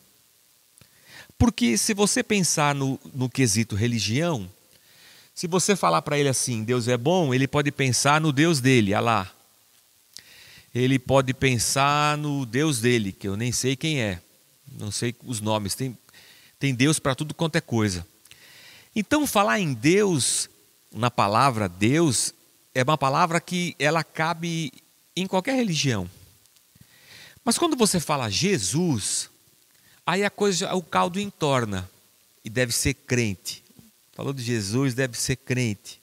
Porque 1.37 1.77
se 1.77 1.93
você 1.93 2.23
pensar 2.23 2.73
no, 2.73 2.99
no 3.13 3.29
quesito 3.29 3.75
religião, 3.75 4.49
se 5.35 5.47
você 5.47 5.75
falar 5.75 6.01
para 6.01 6.17
ele 6.17 6.29
assim, 6.29 6.63
Deus 6.63 6.87
é 6.87 6.95
bom, 6.95 7.33
ele 7.33 7.47
pode 7.47 7.71
pensar 7.71 8.21
no 8.21 8.31
Deus 8.31 8.61
dele, 8.61 8.93
Alá. 8.93 9.29
Ele 10.73 10.97
pode 10.97 11.33
pensar 11.33 12.17
no 12.17 12.45
Deus 12.45 12.79
dele, 12.79 13.11
que 13.11 13.27
eu 13.27 13.37
nem 13.37 13.51
sei 13.51 13.75
quem 13.75 14.01
é, 14.01 14.19
não 14.73 14.91
sei 14.91 15.15
os 15.23 15.39
nomes, 15.39 15.75
tem, 15.75 15.97
tem 16.59 16.73
Deus 16.73 16.99
para 16.99 17.15
tudo 17.15 17.33
quanto 17.33 17.55
é 17.55 17.61
coisa. 17.61 18.05
Então, 18.95 19.25
falar 19.25 19.59
em 19.59 19.73
Deus, 19.73 20.49
na 20.91 21.09
palavra 21.09 21.67
Deus, 21.67 22.33
é 22.73 22.83
uma 22.83 22.97
palavra 22.97 23.39
que 23.39 23.75
ela 23.79 24.03
cabe 24.03 24.71
em 25.15 25.27
qualquer 25.27 25.55
religião. 25.55 26.09
Mas 27.43 27.57
quando 27.57 27.75
você 27.75 27.99
fala 27.99 28.29
Jesus, 28.29 29.29
aí 30.05 30.23
a 30.23 30.29
coisa, 30.29 30.73
o 30.73 30.81
caldo 30.81 31.19
entorna 31.19 31.89
e 32.43 32.49
deve 32.49 32.71
ser 32.71 32.93
crente. 32.93 33.63
Falou 34.13 34.33
de 34.33 34.43
Jesus, 34.43 34.93
deve 34.93 35.17
ser 35.17 35.37
crente. 35.37 35.99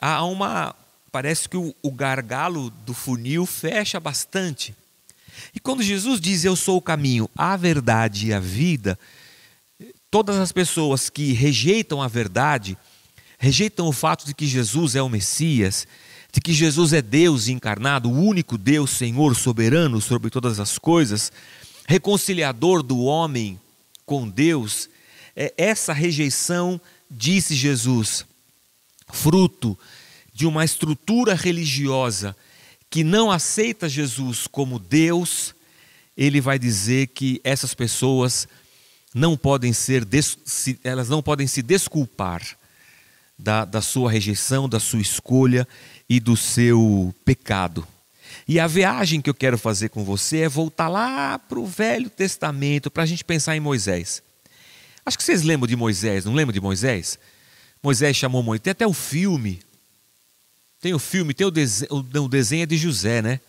Há 0.00 0.24
uma, 0.24 0.74
parece 1.12 1.48
que 1.48 1.56
o, 1.56 1.74
o 1.82 1.90
gargalo 1.90 2.70
do 2.70 2.94
funil 2.94 3.46
fecha 3.46 4.00
bastante. 4.00 4.74
E 5.54 5.60
quando 5.60 5.82
Jesus 5.82 6.20
diz 6.20 6.44
eu 6.44 6.56
sou 6.56 6.76
o 6.78 6.82
caminho, 6.82 7.28
a 7.36 7.56
verdade 7.56 8.28
e 8.28 8.32
a 8.32 8.40
vida, 8.40 8.98
todas 10.10 10.36
as 10.36 10.52
pessoas 10.52 11.08
que 11.08 11.32
rejeitam 11.32 12.02
a 12.02 12.08
verdade, 12.08 12.76
rejeitam 13.38 13.86
o 13.86 13.92
fato 13.92 14.26
de 14.26 14.34
que 14.34 14.46
Jesus 14.46 14.94
é 14.94 15.02
o 15.02 15.08
Messias, 15.08 15.86
de 16.32 16.40
que 16.40 16.52
Jesus 16.52 16.92
é 16.92 17.02
Deus 17.02 17.48
encarnado, 17.48 18.08
o 18.08 18.24
único 18.24 18.56
Deus, 18.58 18.90
Senhor 18.90 19.34
soberano 19.34 20.00
sobre 20.00 20.30
todas 20.30 20.60
as 20.60 20.78
coisas, 20.78 21.32
reconciliador 21.86 22.82
do 22.82 23.00
homem 23.00 23.58
com 24.06 24.28
Deus, 24.28 24.88
é 25.34 25.52
essa 25.56 25.92
rejeição, 25.92 26.80
disse 27.10 27.54
Jesus, 27.54 28.24
fruto 29.12 29.78
de 30.32 30.46
uma 30.46 30.64
estrutura 30.64 31.34
religiosa 31.34 32.36
que 32.90 33.04
não 33.04 33.30
aceita 33.30 33.88
Jesus 33.88 34.48
como 34.48 34.78
Deus, 34.78 35.54
ele 36.16 36.40
vai 36.40 36.58
dizer 36.58 37.06
que 37.06 37.40
essas 37.44 37.72
pessoas 37.72 38.48
não 39.14 39.36
podem 39.36 39.72
ser, 39.72 40.06
elas 40.82 41.08
não 41.08 41.22
podem 41.22 41.46
se 41.46 41.62
desculpar 41.62 42.42
da, 43.38 43.64
da 43.64 43.80
sua 43.80 44.10
rejeição, 44.10 44.68
da 44.68 44.80
sua 44.80 45.00
escolha 45.00 45.66
e 46.08 46.18
do 46.18 46.36
seu 46.36 47.14
pecado. 47.24 47.86
E 48.46 48.58
a 48.58 48.66
viagem 48.66 49.20
que 49.20 49.30
eu 49.30 49.34
quero 49.34 49.56
fazer 49.56 49.88
com 49.90 50.04
você 50.04 50.38
é 50.38 50.48
voltar 50.48 50.88
lá 50.88 51.38
para 51.38 51.58
o 51.58 51.66
Velho 51.66 52.10
Testamento, 52.10 52.90
para 52.90 53.04
a 53.04 53.06
gente 53.06 53.24
pensar 53.24 53.56
em 53.56 53.60
Moisés. 53.60 54.22
Acho 55.06 55.16
que 55.16 55.24
vocês 55.24 55.42
lembram 55.42 55.68
de 55.68 55.76
Moisés, 55.76 56.24
não 56.24 56.34
lembram 56.34 56.52
de 56.52 56.60
Moisés? 56.60 57.18
Moisés 57.82 58.16
chamou 58.16 58.42
Moisés, 58.42 58.62
tem 58.62 58.72
até 58.72 58.86
o 58.86 58.92
filme. 58.92 59.60
Tem 60.80 60.94
o 60.94 60.98
filme, 60.98 61.34
tem 61.34 61.46
o 61.46 61.50
desenho, 61.50 61.90
o 61.92 62.28
desenho 62.28 62.62
é 62.62 62.66
de 62.66 62.76
José, 62.76 63.20
né? 63.20 63.40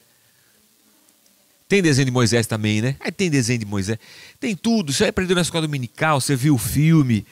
Tem 1.67 1.81
desenho 1.81 2.05
de 2.05 2.11
Moisés 2.11 2.45
também, 2.45 2.81
né? 2.81 2.97
Tem 3.15 3.29
desenho 3.29 3.59
de 3.59 3.65
Moisés. 3.65 3.97
Tem 4.39 4.53
tudo. 4.55 4.93
Aí 4.99 5.07
aprendeu 5.07 5.35
na 5.35 5.41
escola 5.41 5.65
dominical, 5.65 6.19
você 6.19 6.35
viu 6.35 6.55
o 6.55 6.57
filme 6.57 7.25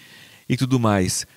e 0.48 0.56
tudo 0.56 0.79
mais. 0.79 1.27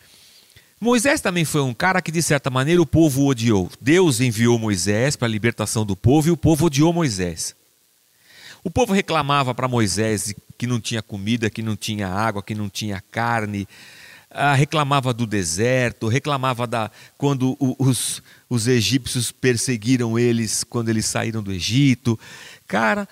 Moisés 0.81 1.21
também 1.21 1.45
foi 1.45 1.61
um 1.63 1.75
cara 1.75 2.01
que, 2.01 2.13
de 2.13 2.23
certa 2.23 2.49
maneira, 2.51 2.81
o 2.81 2.87
povo 2.87 3.27
odiou. 3.27 3.69
Deus 3.81 4.21
enviou 4.21 4.59
Moisés 4.59 5.17
para 5.17 5.27
a 5.27 5.31
libertação 5.31 5.85
do 5.85 5.97
povo 5.97 6.29
e 6.29 6.31
o 6.31 6.37
povo 6.37 6.67
odiou 6.67 6.93
Moisés. 6.93 7.57
O 8.63 8.71
povo 8.71 8.93
reclamava 8.93 9.53
para 9.53 9.67
Moisés 9.67 10.33
que 10.57 10.69
não 10.69 10.81
tinha 10.81 11.03
comida, 11.03 11.51
que 11.51 11.63
não 11.63 11.75
tinha 11.75 12.07
água, 12.07 12.43
que 12.43 12.55
não 12.55 12.69
tinha 12.69 13.03
carne, 13.11 13.67
ah, 14.35 14.55
reclamava 14.55 15.13
do 15.13 15.27
deserto, 15.27 16.09
reclamava 16.09 16.67
da 16.67 16.91
quando 17.19 17.57
os, 17.79 18.23
os 18.53 18.67
egípcios 18.67 19.33
perseguiram 19.33 20.19
eles 20.19 20.65
quando 20.65 20.89
eles 20.89 21.07
saíram 21.07 21.43
do 21.43 21.53
Egito. 21.53 22.19
Cara, 22.67 23.09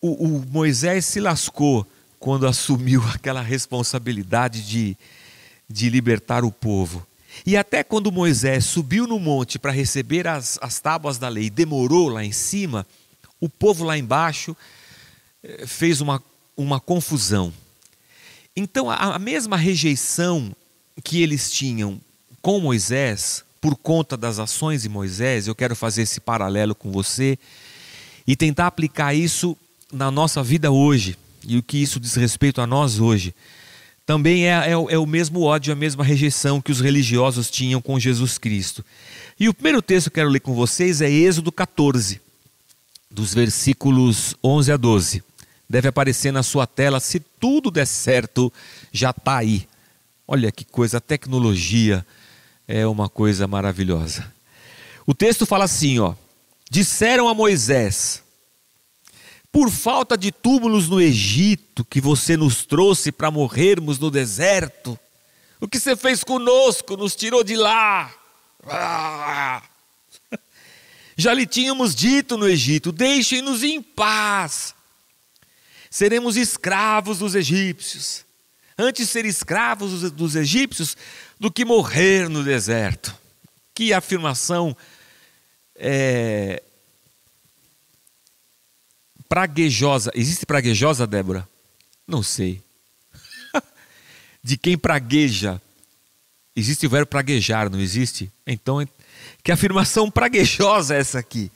o, 0.00 0.26
o 0.26 0.46
Moisés 0.50 1.04
se 1.04 1.20
lascou 1.20 1.86
quando 2.18 2.46
assumiu 2.46 3.02
aquela 3.14 3.42
responsabilidade 3.42 4.62
de 4.62 4.96
de 5.70 5.88
libertar 5.88 6.44
o 6.44 6.50
povo. 6.50 7.06
E 7.46 7.56
até 7.56 7.84
quando 7.84 8.10
Moisés 8.10 8.64
subiu 8.64 9.06
no 9.06 9.20
monte 9.20 9.56
para 9.58 9.70
receber 9.70 10.26
as, 10.26 10.58
as 10.60 10.80
tábuas 10.80 11.16
da 11.16 11.28
lei, 11.28 11.48
demorou 11.48 12.08
lá 12.08 12.24
em 12.24 12.32
cima, 12.32 12.84
o 13.40 13.48
povo 13.48 13.84
lá 13.84 13.96
embaixo 13.96 14.56
eh, 15.42 15.64
fez 15.66 16.00
uma, 16.00 16.20
uma 16.56 16.80
confusão. 16.80 17.52
Então, 18.56 18.90
a, 18.90 19.14
a 19.14 19.18
mesma 19.18 19.56
rejeição 19.56 20.54
que 21.04 21.22
eles 21.22 21.52
tinham 21.52 22.00
com 22.42 22.58
Moisés, 22.58 23.44
por 23.60 23.76
conta 23.76 24.16
das 24.16 24.38
ações 24.38 24.82
de 24.82 24.88
Moisés, 24.88 25.46
eu 25.46 25.54
quero 25.54 25.76
fazer 25.76 26.02
esse 26.02 26.20
paralelo 26.20 26.74
com 26.74 26.90
você 26.90 27.38
e 28.26 28.34
tentar 28.34 28.66
aplicar 28.66 29.14
isso 29.14 29.56
na 29.92 30.10
nossa 30.10 30.42
vida 30.42 30.70
hoje 30.70 31.16
e 31.46 31.58
o 31.58 31.62
que 31.62 31.78
isso 31.78 31.98
diz 32.00 32.14
respeito 32.14 32.60
a 32.60 32.66
nós 32.66 33.00
hoje 33.00 33.34
também 34.10 34.48
é, 34.48 34.50
é, 34.50 34.72
é, 34.72 34.98
o 34.98 35.06
mesmo 35.06 35.42
ódio, 35.42 35.72
a 35.72 35.76
mesma 35.76 36.02
rejeição 36.02 36.60
que 36.60 36.72
os 36.72 36.80
religiosos 36.80 37.48
tinham 37.48 37.80
com 37.80 37.96
Jesus 37.96 38.38
Cristo. 38.38 38.84
E 39.38 39.48
o 39.48 39.54
primeiro 39.54 39.80
texto 39.80 40.10
que 40.10 40.18
eu 40.18 40.24
quero 40.24 40.30
ler 40.30 40.40
com 40.40 40.52
vocês 40.52 41.00
é 41.00 41.08
Êxodo 41.08 41.52
14, 41.52 42.20
dos 43.08 43.32
versículos 43.32 44.34
11 44.42 44.72
a 44.72 44.76
12. 44.76 45.22
Deve 45.68 45.86
aparecer 45.86 46.32
na 46.32 46.42
sua 46.42 46.66
tela, 46.66 46.98
se 46.98 47.20
tudo 47.20 47.70
der 47.70 47.86
certo, 47.86 48.52
já 48.90 49.10
está 49.10 49.36
aí. 49.36 49.68
Olha 50.26 50.50
que 50.50 50.64
coisa, 50.64 50.96
a 50.96 51.00
tecnologia 51.00 52.04
é 52.70 52.86
uma 52.86 53.08
coisa 53.08 53.48
maravilhosa. 53.48 54.32
O 55.04 55.12
texto 55.12 55.44
fala 55.44 55.64
assim, 55.64 55.98
ó: 55.98 56.14
Disseram 56.70 57.28
a 57.28 57.34
Moisés: 57.34 58.22
por 59.50 59.68
falta 59.70 60.16
de 60.16 60.30
túmulos 60.30 60.88
no 60.88 61.00
Egito 61.00 61.84
que 61.84 62.00
você 62.00 62.36
nos 62.36 62.64
trouxe 62.64 63.10
para 63.10 63.30
morrermos 63.30 63.98
no 63.98 64.08
deserto. 64.08 64.96
O 65.60 65.66
que 65.66 65.80
você 65.80 65.96
fez 65.96 66.22
conosco, 66.22 66.96
nos 66.96 67.16
tirou 67.16 67.42
de 67.42 67.56
lá. 67.56 68.14
Já 71.16 71.34
lhe 71.34 71.46
tínhamos 71.46 71.92
dito 71.92 72.38
no 72.38 72.48
Egito: 72.48 72.92
deixem-nos 72.92 73.64
em 73.64 73.82
paz. 73.82 74.76
Seremos 75.90 76.36
escravos 76.36 77.18
dos 77.18 77.34
egípcios. 77.34 78.24
Antes 78.78 79.10
ser 79.10 79.26
escravos 79.26 80.10
dos 80.12 80.36
egípcios 80.36 80.96
do 81.40 81.50
que 81.50 81.64
morrer 81.64 82.28
no 82.28 82.44
deserto. 82.44 83.16
Que 83.74 83.94
afirmação 83.94 84.76
é, 85.74 86.62
praguejosa. 89.26 90.12
Existe 90.14 90.44
praguejosa, 90.44 91.06
Débora? 91.06 91.48
Não 92.06 92.22
sei. 92.22 92.62
de 94.44 94.58
quem 94.58 94.76
pragueja. 94.76 95.60
Existe 96.54 96.86
o 96.86 96.90
verbo 96.90 97.06
praguejar, 97.06 97.70
não 97.70 97.80
existe? 97.80 98.30
Então, 98.46 98.86
que 99.42 99.50
afirmação 99.50 100.10
praguejosa 100.10 100.94
é 100.94 100.98
essa 100.98 101.18
aqui? 101.18 101.50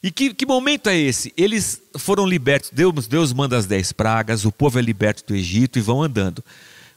E 0.00 0.12
que, 0.12 0.32
que 0.32 0.46
momento 0.46 0.88
é 0.88 0.96
esse? 0.96 1.32
Eles 1.36 1.82
foram 1.96 2.24
libertos, 2.24 2.70
Deus, 2.72 3.08
Deus 3.08 3.32
manda 3.32 3.56
as 3.56 3.66
dez 3.66 3.90
pragas, 3.90 4.44
o 4.44 4.52
povo 4.52 4.78
é 4.78 4.82
liberto 4.82 5.24
do 5.26 5.34
Egito 5.34 5.78
e 5.78 5.82
vão 5.82 6.00
andando. 6.00 6.44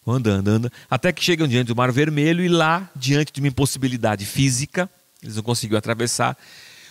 Vão 0.03 0.15
andando, 0.15 0.47
andando, 0.47 0.71
até 0.89 1.11
que 1.11 1.23
chegam 1.23 1.47
diante 1.47 1.67
do 1.67 1.75
Mar 1.75 1.91
Vermelho 1.91 2.43
e 2.43 2.47
lá, 2.47 2.89
diante 2.95 3.31
de 3.31 3.39
uma 3.39 3.47
impossibilidade 3.47 4.25
física, 4.25 4.89
eles 5.21 5.35
não 5.35 5.43
conseguiram 5.43 5.77
atravessar, 5.77 6.35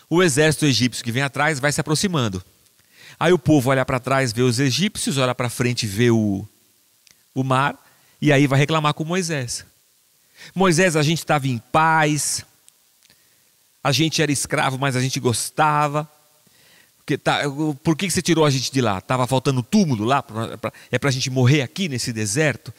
o 0.08 0.22
exército 0.22 0.64
egípcio 0.64 1.02
que 1.02 1.10
vem 1.10 1.22
atrás 1.22 1.58
vai 1.58 1.72
se 1.72 1.80
aproximando. 1.80 2.42
Aí 3.18 3.32
o 3.32 3.38
povo 3.38 3.70
olha 3.70 3.84
para 3.84 3.98
trás, 3.98 4.32
vê 4.32 4.42
os 4.42 4.60
egípcios, 4.60 5.18
olha 5.18 5.34
para 5.34 5.50
frente, 5.50 5.86
vê 5.86 6.10
o, 6.10 6.46
o 7.34 7.42
mar, 7.42 7.76
e 8.20 8.32
aí 8.32 8.46
vai 8.46 8.58
reclamar 8.58 8.94
com 8.94 9.04
Moisés. 9.04 9.64
Moisés, 10.54 10.96
a 10.96 11.02
gente 11.02 11.18
estava 11.18 11.48
em 11.48 11.58
paz, 11.58 12.44
a 13.82 13.92
gente 13.92 14.22
era 14.22 14.30
escravo, 14.30 14.78
mas 14.78 14.94
a 14.94 15.00
gente 15.00 15.18
gostava. 15.18 16.08
Porque, 16.98 17.18
tá, 17.18 17.40
por 17.82 17.96
que 17.96 18.10
você 18.10 18.22
tirou 18.22 18.44
a 18.44 18.50
gente 18.50 18.70
de 18.70 18.80
lá? 18.80 18.98
Estava 18.98 19.26
faltando 19.26 19.62
túmulo 19.62 20.04
lá? 20.04 20.22
Pra, 20.22 20.56
pra, 20.58 20.72
é 20.90 20.98
para 20.98 21.08
a 21.08 21.12
gente 21.12 21.28
morrer 21.28 21.62
aqui 21.62 21.88
nesse 21.88 22.12
deserto? 22.12 22.72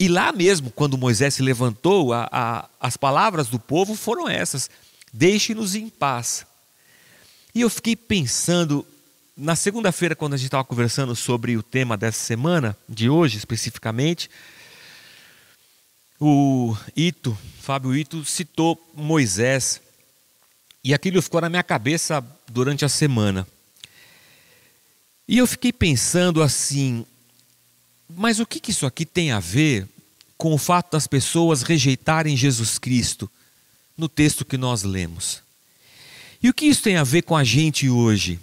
E 0.00 0.08
lá 0.08 0.32
mesmo, 0.32 0.70
quando 0.70 0.96
Moisés 0.96 1.34
se 1.34 1.42
levantou, 1.42 2.14
a, 2.14 2.26
a, 2.32 2.68
as 2.80 2.96
palavras 2.96 3.48
do 3.48 3.58
povo 3.58 3.94
foram 3.94 4.26
essas: 4.26 4.70
deixe-nos 5.12 5.74
em 5.74 5.90
paz. 5.90 6.46
E 7.54 7.60
eu 7.60 7.68
fiquei 7.68 7.94
pensando 7.94 8.86
na 9.36 9.54
segunda-feira, 9.54 10.16
quando 10.16 10.34
a 10.34 10.36
gente 10.36 10.46
estava 10.46 10.64
conversando 10.64 11.14
sobre 11.14 11.56
o 11.56 11.62
tema 11.62 11.96
dessa 11.96 12.18
semana, 12.18 12.76
de 12.88 13.10
hoje 13.10 13.36
especificamente, 13.36 14.30
o 16.18 16.76
Ito, 16.96 17.36
Fábio 17.60 17.94
Ito, 17.94 18.24
citou 18.24 18.78
Moisés. 18.94 19.80
E 20.82 20.94
aquilo 20.94 21.20
ficou 21.20 21.42
na 21.42 21.50
minha 21.50 21.62
cabeça 21.62 22.24
durante 22.48 22.86
a 22.86 22.88
semana. 22.88 23.46
E 25.28 25.38
eu 25.38 25.46
fiquei 25.46 25.72
pensando 25.72 26.42
assim, 26.42 27.06
mas 28.16 28.40
o 28.40 28.46
que, 28.46 28.60
que 28.60 28.70
isso 28.70 28.86
aqui 28.86 29.04
tem 29.04 29.30
a 29.30 29.40
ver 29.40 29.86
com 30.36 30.52
o 30.52 30.58
fato 30.58 30.92
das 30.92 31.06
pessoas 31.06 31.62
rejeitarem 31.62 32.36
Jesus 32.36 32.78
Cristo 32.78 33.30
no 33.96 34.08
texto 34.08 34.44
que 34.44 34.56
nós 34.56 34.82
lemos? 34.82 35.42
E 36.42 36.48
o 36.48 36.54
que 36.54 36.66
isso 36.66 36.82
tem 36.82 36.96
a 36.96 37.04
ver 37.04 37.22
com 37.22 37.36
a 37.36 37.44
gente 37.44 37.88
hoje? 37.88 38.40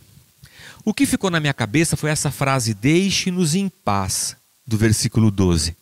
O 0.85 0.93
que 0.93 1.05
ficou 1.05 1.29
na 1.29 1.39
minha 1.39 1.53
cabeça 1.53 1.97
foi 1.97 2.09
essa 2.09 2.31
frase: 2.31 2.73
Deixe-nos 2.73 3.55
em 3.55 3.67
paz, 3.67 4.37
do 4.65 4.77
versículo 4.77 5.31
12. 5.31 5.75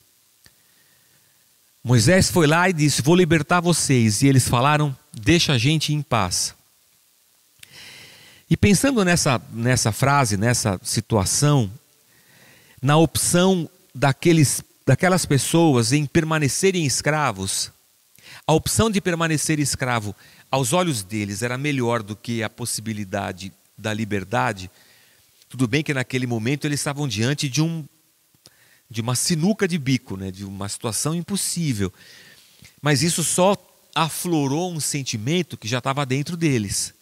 Moisés 1.84 2.32
foi 2.32 2.48
lá 2.48 2.70
e 2.70 2.74
disse: 2.74 3.02
Vou 3.02 3.16
libertar 3.16 3.60
vocês. 3.60 4.22
E 4.22 4.28
eles 4.28 4.48
falaram: 4.48 4.96
Deixa 5.14 5.54
a 5.54 5.58
gente 5.58 5.94
em 5.94 6.02
paz. 6.02 6.56
E 8.50 8.56
pensando 8.56 9.04
nessa, 9.04 9.42
nessa 9.52 9.92
frase, 9.92 10.38
nessa 10.38 10.80
situação, 10.84 11.70
na 12.82 12.98
opção 12.98 13.70
daqueles, 13.96 14.62
daquelas 14.86 15.26
pessoas 15.26 15.94
em 15.94 16.06
permanecerem 16.06 16.86
escravos, 16.86 17.72
a 18.46 18.54
opção 18.54 18.92
de 18.92 19.00
permanecer 19.00 19.58
escravo 19.58 20.14
aos 20.52 20.74
olhos 20.74 21.02
deles 21.02 21.42
era 21.42 21.58
melhor 21.58 22.04
do 22.04 22.16
que 22.16 22.44
a 22.44 22.50
possibilidade 22.50 23.54
da 23.78 23.94
liberdade, 23.94 24.70
tudo 25.48 25.68
bem 25.68 25.82
que 25.82 25.94
naquele 25.94 26.28
momento 26.28 26.66
eles 26.66 26.82
estavam 26.82 27.08
diante 27.08 27.48
de 27.48 27.62
um 27.62 27.86
de 28.88 29.02
uma 29.02 29.16
sinuca 29.16 29.68
de 29.68 29.80
bico, 29.80 30.16
né, 30.16 30.30
de 30.30 30.46
uma 30.46 30.70
situação 30.70 31.16
impossível. 31.16 31.92
Mas 32.80 33.02
isso 33.02 33.24
só 33.24 33.58
aflorou 33.96 34.72
um 34.72 34.80
sentimento 34.80 35.58
que 35.58 35.68
já 35.68 35.80
estava 35.80 36.06
dentro 36.06 36.38
deles. 36.38 36.94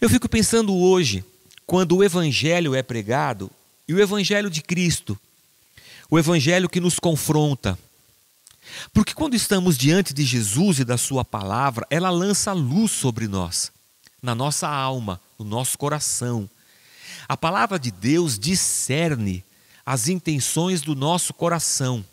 Eu 0.00 0.10
fico 0.10 0.28
pensando 0.28 0.74
hoje, 0.74 1.24
quando 1.64 1.96
o 1.96 2.02
evangelho 2.02 2.74
é 2.74 2.82
pregado, 2.82 3.48
e 3.86 3.94
o 3.94 4.00
evangelho 4.00 4.50
de 4.50 4.62
Cristo, 4.62 5.18
o 6.10 6.18
evangelho 6.18 6.68
que 6.68 6.80
nos 6.80 6.98
confronta. 6.98 7.78
Porque 8.92 9.14
quando 9.14 9.34
estamos 9.34 9.76
diante 9.76 10.12
de 10.12 10.24
Jesus 10.24 10.78
e 10.78 10.84
da 10.84 10.98
sua 10.98 11.24
palavra, 11.24 11.86
ela 11.90 12.10
lança 12.10 12.52
luz 12.52 12.90
sobre 12.90 13.26
nós, 13.26 13.70
na 14.22 14.34
nossa 14.34 14.68
alma, 14.68 15.20
no 15.38 15.44
nosso 15.44 15.78
coração 15.78 16.48
a 17.30 17.36
palavra 17.36 17.78
de 17.78 17.92
Deus 17.92 18.36
discerne 18.36 19.44
as 19.86 20.08
intenções 20.08 20.82
do 20.82 20.96
nosso 20.96 21.32
coração. 21.32 22.04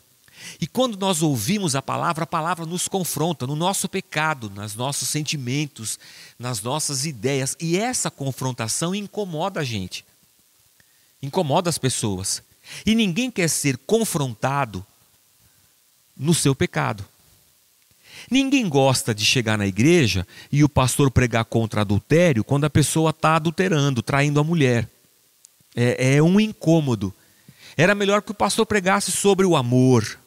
E 0.62 0.68
quando 0.68 0.96
nós 0.96 1.24
ouvimos 1.24 1.76
a 1.76 1.82
palavra, 1.82 2.24
a 2.24 2.28
palavra 2.28 2.68
nos 2.68 2.88
confronta 2.88 3.48
no 3.48 3.56
nosso 3.56 3.90
pecado, 3.90 4.48
nos 4.48 4.76
nossos 4.76 5.10
sentimentos, 5.10 5.98
nas 6.38 6.62
nossas 6.62 7.04
ideias. 7.04 7.56
E 7.60 7.80
essa 7.80 8.12
confrontação 8.12 8.94
incomoda 8.94 9.62
a 9.62 9.64
gente, 9.64 10.06
incomoda 11.20 11.68
as 11.68 11.80
pessoas. 11.80 12.44
E 12.86 12.96
ninguém 12.96 13.30
quer 13.30 13.50
ser 13.50 13.78
confrontado 13.78 14.86
no 16.16 16.34
seu 16.34 16.56
pecado. 16.56 17.06
Ninguém 18.30 18.68
gosta 18.68 19.14
de 19.14 19.24
chegar 19.24 19.58
na 19.58 19.68
igreja 19.68 20.28
e 20.52 20.64
o 20.64 20.70
pastor 20.70 21.12
pregar 21.12 21.46
contra 21.46 21.82
adultério 21.82 22.44
quando 22.44 22.66
a 22.66 22.70
pessoa 22.70 23.12
está 23.12 23.36
adulterando, 23.36 24.02
traindo 24.02 24.40
a 24.40 24.44
mulher. 24.44 24.90
É, 25.76 26.16
é 26.16 26.24
um 26.24 26.40
incômodo. 26.40 27.14
Era 27.78 27.94
melhor 27.94 28.22
que 28.22 28.32
o 28.32 28.36
pastor 28.36 28.66
pregasse 28.66 29.12
sobre 29.12 29.46
o 29.46 29.56
amor, 29.56 30.20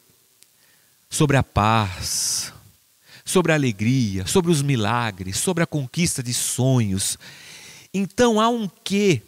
sobre 1.09 1.35
a 1.35 1.43
paz, 1.43 2.53
sobre 3.25 3.51
a 3.51 3.55
alegria, 3.55 4.25
sobre 4.25 4.51
os 4.51 4.61
milagres, 4.61 5.37
sobre 5.37 5.61
a 5.61 5.67
conquista 5.67 6.23
de 6.23 6.33
sonhos. 6.33 7.19
Então 7.93 8.39
há 8.39 8.47
um 8.47 8.69
quê, 8.83 9.21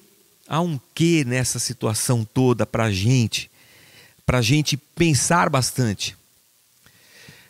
há 0.47 0.62
um 0.62 0.79
quê 0.93 1.23
nessa 1.25 1.60
situação 1.60 2.25
toda 2.25 2.65
para 2.65 2.86
a 2.86 2.91
gente, 2.91 3.49
para 4.25 4.39
a 4.39 4.41
gente 4.41 4.77
pensar 4.77 5.49
bastante 5.49 6.15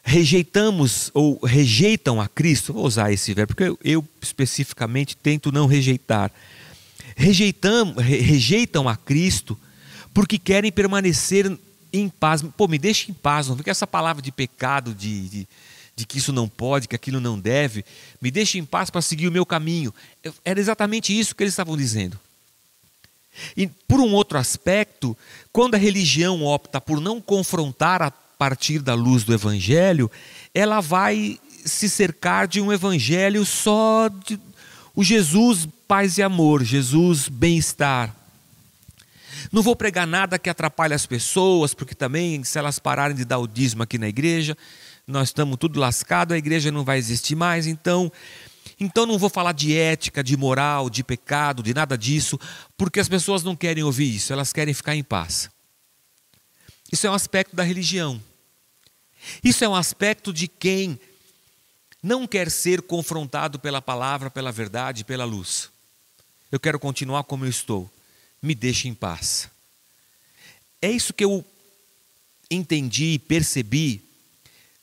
rejeitamos 0.03 1.09
ou 1.13 1.39
rejeitam 1.43 2.19
a 2.19 2.27
Cristo, 2.27 2.73
vou 2.73 2.85
usar 2.85 3.11
esse 3.11 3.33
verbo, 3.33 3.55
porque 3.55 3.63
eu, 3.63 3.79
eu 3.83 4.07
especificamente 4.21 5.15
tento 5.15 5.51
não 5.51 5.65
rejeitar. 5.65 6.29
Rejeitam, 7.15 7.93
re, 7.93 8.17
rejeitam 8.17 8.89
a 8.89 8.97
Cristo 8.97 9.57
porque 10.13 10.37
querem 10.37 10.71
permanecer 10.71 11.57
em 11.91 12.09
paz. 12.09 12.43
Pô, 12.57 12.67
me 12.67 12.77
deixe 12.77 13.09
em 13.09 13.13
paz, 13.13 13.47
não 13.47 13.55
fica 13.55 13.71
essa 13.71 13.87
palavra 13.87 14.21
de 14.21 14.31
pecado, 14.31 14.93
de, 14.93 15.29
de, 15.29 15.47
de, 15.95 16.05
que 16.05 16.17
isso 16.17 16.33
não 16.33 16.49
pode, 16.49 16.87
que 16.87 16.95
aquilo 16.95 17.21
não 17.21 17.39
deve. 17.39 17.85
Me 18.21 18.29
deixe 18.29 18.57
em 18.57 18.65
paz 18.65 18.89
para 18.89 19.01
seguir 19.01 19.27
o 19.27 19.31
meu 19.31 19.45
caminho. 19.45 19.93
Era 20.43 20.59
exatamente 20.59 21.17
isso 21.17 21.33
que 21.33 21.43
eles 21.43 21.53
estavam 21.53 21.77
dizendo. 21.77 22.19
E 23.55 23.67
por 23.67 23.99
um 23.99 24.13
outro 24.13 24.37
aspecto, 24.37 25.17
quando 25.51 25.75
a 25.75 25.77
religião 25.77 26.43
opta 26.43 26.79
por 26.79 26.99
não 26.99 27.21
confrontar 27.21 28.01
a 28.01 28.11
partir 28.11 28.79
da 28.79 28.93
luz 28.93 29.23
do 29.23 29.33
Evangelho, 29.33 30.09
ela 30.53 30.81
vai 30.81 31.39
se 31.65 31.89
cercar 31.89 32.47
de 32.47 32.59
um 32.59 32.71
Evangelho 32.71 33.45
só 33.45 34.09
de 34.09 34.39
o 34.95 35.03
Jesus 35.03 35.67
paz 35.87 36.17
e 36.17 36.23
amor, 36.23 36.63
Jesus 36.63 37.27
bem-estar. 37.27 38.15
Não 39.51 39.61
vou 39.61 39.75
pregar 39.75 40.05
nada 40.05 40.37
que 40.37 40.49
atrapalhe 40.49 40.93
as 40.93 41.05
pessoas, 41.05 41.73
porque 41.73 41.95
também, 41.95 42.43
se 42.43 42.57
elas 42.57 42.79
pararem 42.79 43.15
de 43.15 43.25
dar 43.25 43.39
o 43.39 43.47
dízimo 43.47 43.83
aqui 43.83 43.97
na 43.97 44.07
igreja, 44.07 44.57
nós 45.07 45.29
estamos 45.29 45.57
tudo 45.57 45.79
lascado, 45.79 46.33
a 46.33 46.37
igreja 46.37 46.71
não 46.71 46.83
vai 46.83 46.97
existir 46.97 47.35
mais, 47.35 47.67
então. 47.67 48.11
Então 48.83 49.05
não 49.05 49.17
vou 49.17 49.29
falar 49.29 49.53
de 49.53 49.73
ética, 49.77 50.21
de 50.21 50.35
moral, 50.35 50.89
de 50.89 51.05
pecado, 51.05 51.63
de 51.63 51.73
nada 51.73 51.97
disso, 51.97 52.37
porque 52.75 52.99
as 52.99 53.07
pessoas 53.07 53.41
não 53.41 53.55
querem 53.55 53.81
ouvir 53.81 54.13
isso, 54.13 54.33
elas 54.33 54.51
querem 54.51 54.73
ficar 54.73 54.93
em 54.93 55.01
paz. 55.01 55.49
Isso 56.91 57.07
é 57.07 57.09
um 57.09 57.13
aspecto 57.13 57.55
da 57.55 57.63
religião. 57.63 58.21
Isso 59.41 59.63
é 59.63 59.69
um 59.69 59.73
aspecto 59.73 60.33
de 60.33 60.49
quem 60.49 60.99
não 62.03 62.27
quer 62.27 62.51
ser 62.51 62.81
confrontado 62.81 63.57
pela 63.57 63.81
palavra, 63.81 64.29
pela 64.29 64.51
verdade, 64.51 65.05
pela 65.05 65.23
luz. 65.23 65.69
Eu 66.51 66.59
quero 66.59 66.77
continuar 66.77 67.23
como 67.23 67.45
eu 67.45 67.49
estou. 67.49 67.89
Me 68.41 68.53
deixe 68.53 68.89
em 68.89 68.93
paz. 68.93 69.47
É 70.81 70.91
isso 70.91 71.13
que 71.13 71.23
eu 71.23 71.45
entendi 72.51 73.13
e 73.13 73.19
percebi 73.19 74.03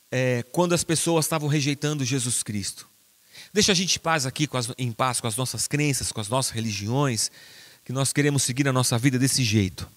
é, 0.09 0.41
quando 0.51 0.73
as 0.73 0.83
pessoas 0.83 1.25
estavam 1.25 1.47
rejeitando 1.47 2.03
Jesus 2.03 2.41
Cristo. 2.41 2.89
Deixa 3.53 3.71
a 3.71 3.75
gente 3.75 3.95
em 3.95 3.99
paz 3.99 4.25
aqui, 4.25 4.47
as, 4.53 4.71
em 4.77 4.91
paz 4.91 5.19
com 5.19 5.27
as 5.27 5.35
nossas 5.35 5.67
crenças, 5.67 6.11
com 6.11 6.21
as 6.21 6.29
nossas 6.29 6.51
religiões, 6.51 7.31
que 7.83 7.91
nós 7.91 8.13
queremos 8.13 8.43
seguir 8.43 8.67
a 8.67 8.73
nossa 8.73 8.97
vida 8.97 9.17
desse 9.19 9.43
jeito. 9.43 9.87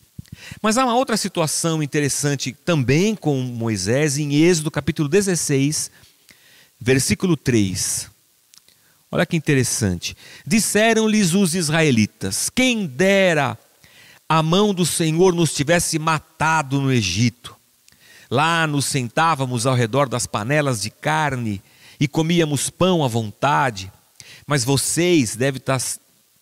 Mas 0.61 0.77
há 0.77 0.85
uma 0.85 0.97
outra 0.97 1.17
situação 1.17 1.83
interessante 1.83 2.53
também 2.53 3.15
com 3.15 3.41
Moisés, 3.41 4.19
em 4.19 4.35
Êxodo 4.35 4.71
capítulo 4.71 5.09
16, 5.09 5.91
versículo 6.81 7.37
3. 7.37 8.11
Olha 9.11 9.25
que 9.25 9.37
interessante. 9.37 10.17
Disseram-lhes 10.45 11.35
os 11.35 11.55
israelitas: 11.55 12.51
Quem 12.51 12.87
dera 12.87 13.57
a 14.29 14.43
mão 14.43 14.75
do 14.75 14.85
Senhor 14.87 15.35
nos 15.35 15.53
tivesse 15.53 15.99
matado 15.99 16.81
no 16.81 16.91
Egito. 16.91 17.55
Lá 18.31 18.67
nos 18.67 18.87
sentávamos 18.87 19.67
ao 19.67 19.75
redor 19.75 20.09
das 20.09 20.27
panelas 20.27 20.81
de 20.81 20.91
carne 20.91 21.63
e 22.05 22.09
comíamos 22.09 22.69
pão 22.69 23.03
à 23.03 23.09
vontade. 23.09 23.91
Mas 24.47 24.63
vocês, 24.63 25.35
deve 25.37 25.57
estar 25.57 25.81
tá, 25.81 25.87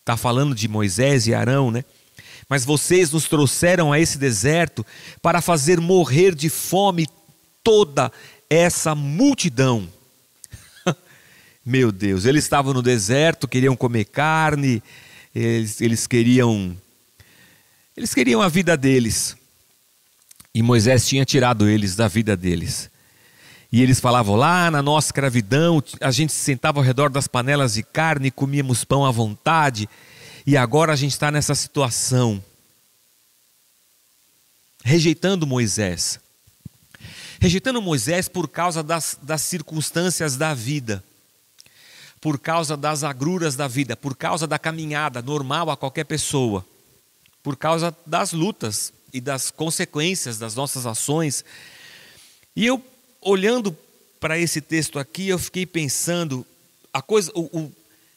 tá 0.05 0.17
falando 0.17 0.57
de 0.57 0.67
Moisés 0.67 1.29
e 1.29 1.35
Arão, 1.35 1.71
né? 1.71 1.85
Mas 2.49 2.65
vocês 2.65 3.13
nos 3.13 3.29
trouxeram 3.29 3.93
a 3.93 4.01
esse 4.01 4.19
deserto 4.19 4.85
para 5.23 5.41
fazer 5.41 5.81
morrer 5.81 6.35
de 6.35 6.51
fome 6.51 7.07
toda 7.63 8.11
essa 8.51 8.93
multidão. 8.93 9.89
Meu 11.65 11.93
Deus, 11.93 12.25
eles 12.25 12.43
estavam 12.43 12.75
no 12.75 12.83
deserto, 12.83 13.47
queriam 13.47 13.77
comer 13.77 14.07
carne, 14.07 14.83
eles, 15.33 15.81
eles 15.81 16.09
queriam 16.09 16.77
eles 17.97 18.13
queriam 18.13 18.43
a 18.43 18.49
vida 18.49 18.77
deles. 18.77 19.37
E 20.53 20.61
Moisés 20.61 21.07
tinha 21.07 21.25
tirado 21.25 21.69
eles 21.69 21.95
da 21.95 22.09
vida 22.09 22.37
deles. 22.37 22.91
E 23.73 23.81
eles 23.81 23.99
falavam 23.99 24.37
lá 24.37 24.71
na 24.71 24.83
nossa 24.83 25.09
escravidão, 25.09 25.83
a 25.99 26.11
gente 26.11 26.31
se 26.31 26.41
sentava 26.41 26.79
ao 26.79 26.85
redor 26.85 27.09
das 27.09 27.27
panelas 27.27 27.73
de 27.73 27.83
carne, 27.83 28.31
comíamos 28.31 28.85
pão 28.85 29.07
à 29.07 29.11
vontade. 29.11 29.89
E 30.47 30.59
agora 30.59 30.93
a 30.93 30.97
gente 30.97 31.13
está 31.13 31.31
nessa 31.31 31.55
situação, 31.55 32.45
rejeitando 34.85 35.47
Moisés. 35.47 36.21
Rejeitando 37.41 37.81
Moisés 37.81 38.29
por 38.29 38.47
causa 38.47 38.83
das, 38.83 39.19
das 39.23 39.41
circunstâncias 39.41 40.37
da 40.37 40.53
vida, 40.53 41.03
por 42.21 42.39
causa 42.39 42.77
das 42.77 43.03
agruras 43.03 43.57
da 43.57 43.67
vida, 43.67 43.97
por 43.97 44.15
causa 44.15 44.47
da 44.47 44.59
caminhada 44.59 45.23
normal 45.23 45.71
a 45.71 45.77
qualquer 45.79 46.05
pessoa, 46.05 46.65
por 47.43 47.57
causa 47.57 47.97
das 48.05 48.33
lutas 48.33 48.93
e 49.15 49.21
das 49.21 49.51
consequências 49.51 50.39
das 50.39 50.55
nossas 50.55 50.85
ações. 50.85 51.43
E 52.55 52.67
eu, 52.67 52.85
olhando 53.23 53.77
para 54.21 54.39
esse 54.39 54.61
texto 54.61 54.99
aqui, 54.99 55.29
eu 55.29 55.39
fiquei 55.39 55.65
pensando, 55.65 56.47
a 56.93 57.01
coisa, 57.01 57.31
o, 57.35 57.43
o, 57.59 57.73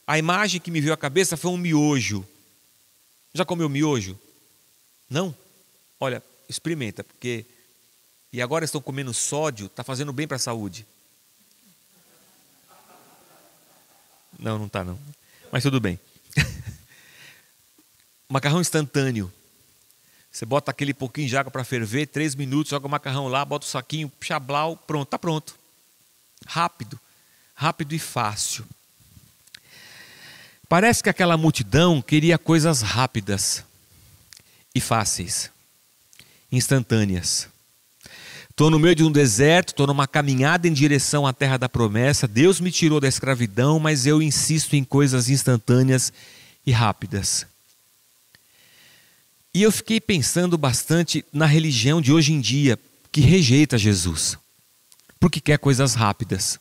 a 0.06 0.18
imagem 0.18 0.60
que 0.60 0.70
me 0.70 0.82
veio 0.82 0.94
à 0.94 0.98
cabeça 0.98 1.38
foi 1.38 1.52
um 1.52 1.58
miojo. 1.58 2.26
Já 3.34 3.46
comeu 3.46 3.70
miojo? 3.70 4.20
Não? 5.10 5.36
Olha, 6.00 6.22
experimenta, 6.50 7.04
porque. 7.04 7.46
E 8.32 8.42
agora 8.42 8.66
estão 8.66 8.82
comendo 8.82 9.14
sódio, 9.14 9.68
está 9.68 9.84
fazendo 9.84 10.12
bem 10.12 10.28
para 10.28 10.36
a 10.36 10.40
saúde. 10.40 10.86
Não, 14.38 14.60
não 14.60 14.66
está 14.66 14.84
não. 14.84 15.00
Mas 15.52 15.64
tudo 15.64 15.80
bem. 15.80 15.98
macarrão 18.28 18.60
instantâneo. 18.60 19.32
Você 20.36 20.46
bota 20.46 20.70
aquele 20.70 20.94
pouquinho 20.94 21.30
de 21.30 21.38
água 21.38 21.50
para 21.50 21.64
ferver, 21.64 22.08
três 22.08 22.36
minutos, 22.36 22.72
joga 22.72 22.86
o 22.86 22.90
macarrão 22.90 23.30
lá, 23.30 23.46
bota 23.46 23.66
o 23.66 23.70
saquinho, 23.70 24.12
chablau, 24.20 24.76
pronto, 24.76 25.08
está 25.08 25.18
pronto. 25.18 25.56
Rápido, 26.46 27.00
rápido 27.54 27.96
e 27.96 28.00
fácil. 28.00 28.66
Parece 30.68 31.02
que 31.02 31.10
aquela 31.10 31.38
multidão 31.38 32.02
queria 32.02 32.38
coisas 32.38 32.82
rápidas 32.82 33.64
e 34.76 34.82
fáceis, 34.82 35.50
instantâneas. 36.52 37.48
Estou 38.50 38.70
no 38.70 38.78
meio 38.78 38.94
de 38.94 39.06
um 39.06 39.12
deserto, 39.14 39.70
estou 39.70 39.88
numa 39.88 40.06
caminhada 40.06 40.68
em 40.68 40.74
direção 40.74 41.26
à 41.26 41.32
terra 41.32 41.56
da 41.56 41.70
promessa. 41.70 42.28
Deus 42.28 42.60
me 42.60 42.74
tirou 42.74 43.00
da 43.00 43.08
escravidão, 43.08 43.80
mas 43.80 44.06
eu 44.06 44.22
insisto 44.22 44.76
em 44.76 44.84
coisas 44.84 45.30
instantâneas 45.30 46.12
e 46.66 46.74
rápidas. 46.74 47.48
E 49.56 49.64
eu 49.64 49.72
fiquei 49.72 50.00
pensando 50.00 50.56
bastante 50.56 51.26
na 51.34 51.48
religião 51.48 52.00
de 52.00 52.14
hoje 52.14 52.32
em 52.32 52.40
dia, 52.40 52.78
que 53.12 53.22
rejeita 53.22 53.76
Jesus, 53.76 54.38
porque 55.20 55.42
quer 55.42 55.58
coisas 55.58 55.96
rápidas 55.96 56.60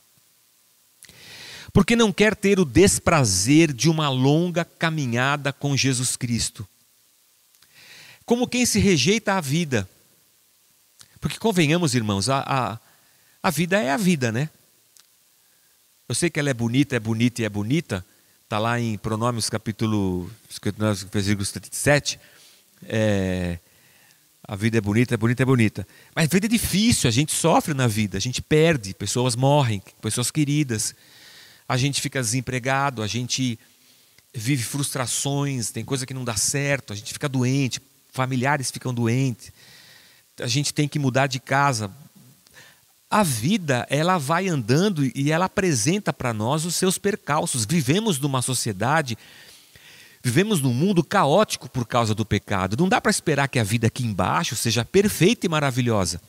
porque 1.75 1.93
não 1.93 2.13
quer 2.13 2.37
ter 2.37 2.57
o 2.57 2.63
desprazer 2.63 3.73
de 3.73 3.89
uma 3.89 4.07
longa 4.07 4.63
caminhada 4.63 5.51
com 5.51 5.75
Jesus 5.75 6.15
Cristo. 6.15 6.65
Como 8.25 8.47
quem 8.47 8.65
se 8.65 8.79
rejeita 8.79 9.33
à 9.33 9.41
vida. 9.41 9.85
Porque 11.19 11.37
convenhamos, 11.37 11.93
irmãos, 11.93 12.29
a, 12.29 12.45
a, 12.47 12.79
a 13.43 13.49
vida 13.49 13.77
é 13.77 13.91
a 13.91 13.97
vida, 13.97 14.31
né? 14.31 14.49
Eu 16.07 16.15
sei 16.15 16.29
que 16.29 16.39
ela 16.39 16.49
é 16.49 16.53
bonita, 16.53 16.95
é 16.95 16.99
bonita 16.99 17.41
e 17.41 17.45
é 17.45 17.49
bonita. 17.49 18.05
Está 18.45 18.57
lá 18.57 18.79
em 18.79 18.97
Pronômios 18.97 19.49
capítulo 19.49 20.31
versículo 21.11 21.45
37. 21.45 22.17
É, 22.87 23.59
a 24.47 24.55
vida 24.55 24.77
é 24.77 24.81
bonita, 24.81 25.13
é 25.13 25.17
bonita, 25.17 25.43
é 25.43 25.45
bonita. 25.45 25.87
Mas 26.15 26.25
a 26.25 26.27
vida 26.27 26.45
é 26.45 26.49
difícil, 26.49 27.07
a 27.07 27.11
gente 27.11 27.31
sofre 27.31 27.73
na 27.73 27.87
vida, 27.87 28.17
a 28.17 28.21
gente 28.21 28.41
perde, 28.41 28.93
pessoas 28.93 29.35
morrem, 29.35 29.81
pessoas 30.01 30.31
queridas 30.31 30.95
a 31.67 31.77
gente 31.77 31.99
fica 31.99 32.21
desempregado, 32.21 33.01
a 33.01 33.07
gente 33.07 33.59
vive 34.33 34.63
frustrações, 34.63 35.71
tem 35.71 35.83
coisa 35.83 36.05
que 36.05 36.13
não 36.13 36.23
dá 36.23 36.35
certo, 36.35 36.93
a 36.93 36.95
gente 36.95 37.11
fica 37.11 37.27
doente, 37.27 37.81
familiares 38.11 38.69
ficam 38.69 38.93
doentes, 38.93 39.51
a 40.39 40.47
gente 40.47 40.73
tem 40.73 40.87
que 40.87 40.99
mudar 40.99 41.27
de 41.27 41.39
casa. 41.39 41.91
a 43.09 43.23
vida 43.23 43.87
ela 43.89 44.17
vai 44.17 44.47
andando 44.47 45.09
e 45.15 45.31
ela 45.31 45.45
apresenta 45.45 46.11
para 46.11 46.33
nós 46.33 46.65
os 46.65 46.75
seus 46.75 46.97
percalços. 46.97 47.65
Vivemos 47.65 48.19
numa 48.19 48.41
sociedade, 48.41 49.17
vivemos 50.25 50.59
num 50.59 50.73
mundo 50.73 51.03
caótico 51.03 51.69
por 51.69 51.85
causa 51.85 52.15
do 52.15 52.25
pecado. 52.25 52.75
Não 52.75 52.89
dá 52.89 52.99
para 52.99 53.11
esperar 53.11 53.47
que 53.47 53.59
a 53.59 53.63
vida 53.63 53.85
aqui 53.85 54.03
embaixo 54.03 54.55
seja 54.55 54.83
perfeita 54.83 55.45
e 55.45 55.49
maravilhosa. 55.49 56.19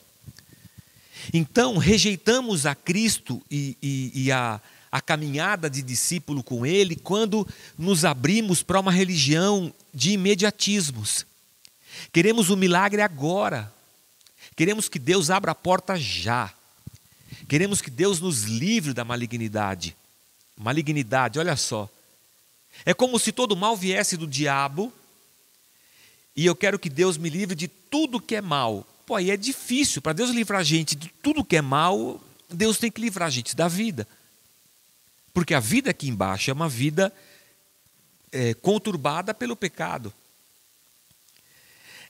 Então, 1.33 1.77
rejeitamos 1.77 2.67
a 2.67 2.75
Cristo 2.75 3.41
e, 3.49 3.75
e, 3.81 4.11
e 4.13 4.31
a, 4.31 4.61
a 4.91 5.01
caminhada 5.01 5.67
de 5.67 5.81
discípulo 5.81 6.43
com 6.43 6.63
Ele 6.63 6.95
quando 6.95 7.47
nos 7.75 8.05
abrimos 8.05 8.61
para 8.61 8.79
uma 8.79 8.91
religião 8.91 9.73
de 9.91 10.11
imediatismos. 10.11 11.25
Queremos 12.13 12.51
o 12.51 12.53
um 12.53 12.57
milagre 12.57 13.01
agora. 13.01 13.73
Queremos 14.55 14.87
que 14.87 14.99
Deus 14.99 15.31
abra 15.31 15.53
a 15.53 15.55
porta 15.55 15.97
já. 15.97 16.53
Queremos 17.47 17.81
que 17.81 17.89
Deus 17.89 18.19
nos 18.19 18.43
livre 18.43 18.93
da 18.93 19.03
malignidade. 19.03 19.97
Malignidade, 20.55 21.39
olha 21.39 21.55
só. 21.55 21.89
É 22.85 22.93
como 22.93 23.19
se 23.19 23.31
todo 23.31 23.55
mal 23.55 23.75
viesse 23.75 24.15
do 24.17 24.27
diabo 24.27 24.93
e 26.35 26.45
eu 26.45 26.55
quero 26.55 26.77
que 26.77 26.89
Deus 26.89 27.17
me 27.17 27.29
livre 27.29 27.55
de 27.55 27.67
tudo 27.67 28.21
que 28.21 28.35
é 28.35 28.41
mal. 28.41 28.85
Pô, 29.07 29.15
aí 29.15 29.31
é 29.31 29.37
difícil. 29.37 30.03
Para 30.03 30.13
Deus 30.13 30.29
livrar 30.29 30.61
a 30.61 30.63
gente 30.63 30.95
de 30.95 31.09
tudo 31.21 31.43
que 31.43 31.55
é 31.55 31.61
mal, 31.61 32.21
Deus 32.47 32.77
tem 32.77 32.91
que 32.91 33.01
livrar 33.01 33.27
a 33.27 33.31
gente 33.31 33.55
da 33.55 33.67
vida. 33.67 34.07
Porque 35.33 35.55
a 35.55 35.59
vida 35.59 35.89
aqui 35.89 36.07
embaixo 36.07 36.51
é 36.51 36.53
uma 36.53 36.69
vida 36.69 37.11
é, 38.31 38.53
conturbada 38.53 39.33
pelo 39.33 39.55
pecado. 39.55 40.13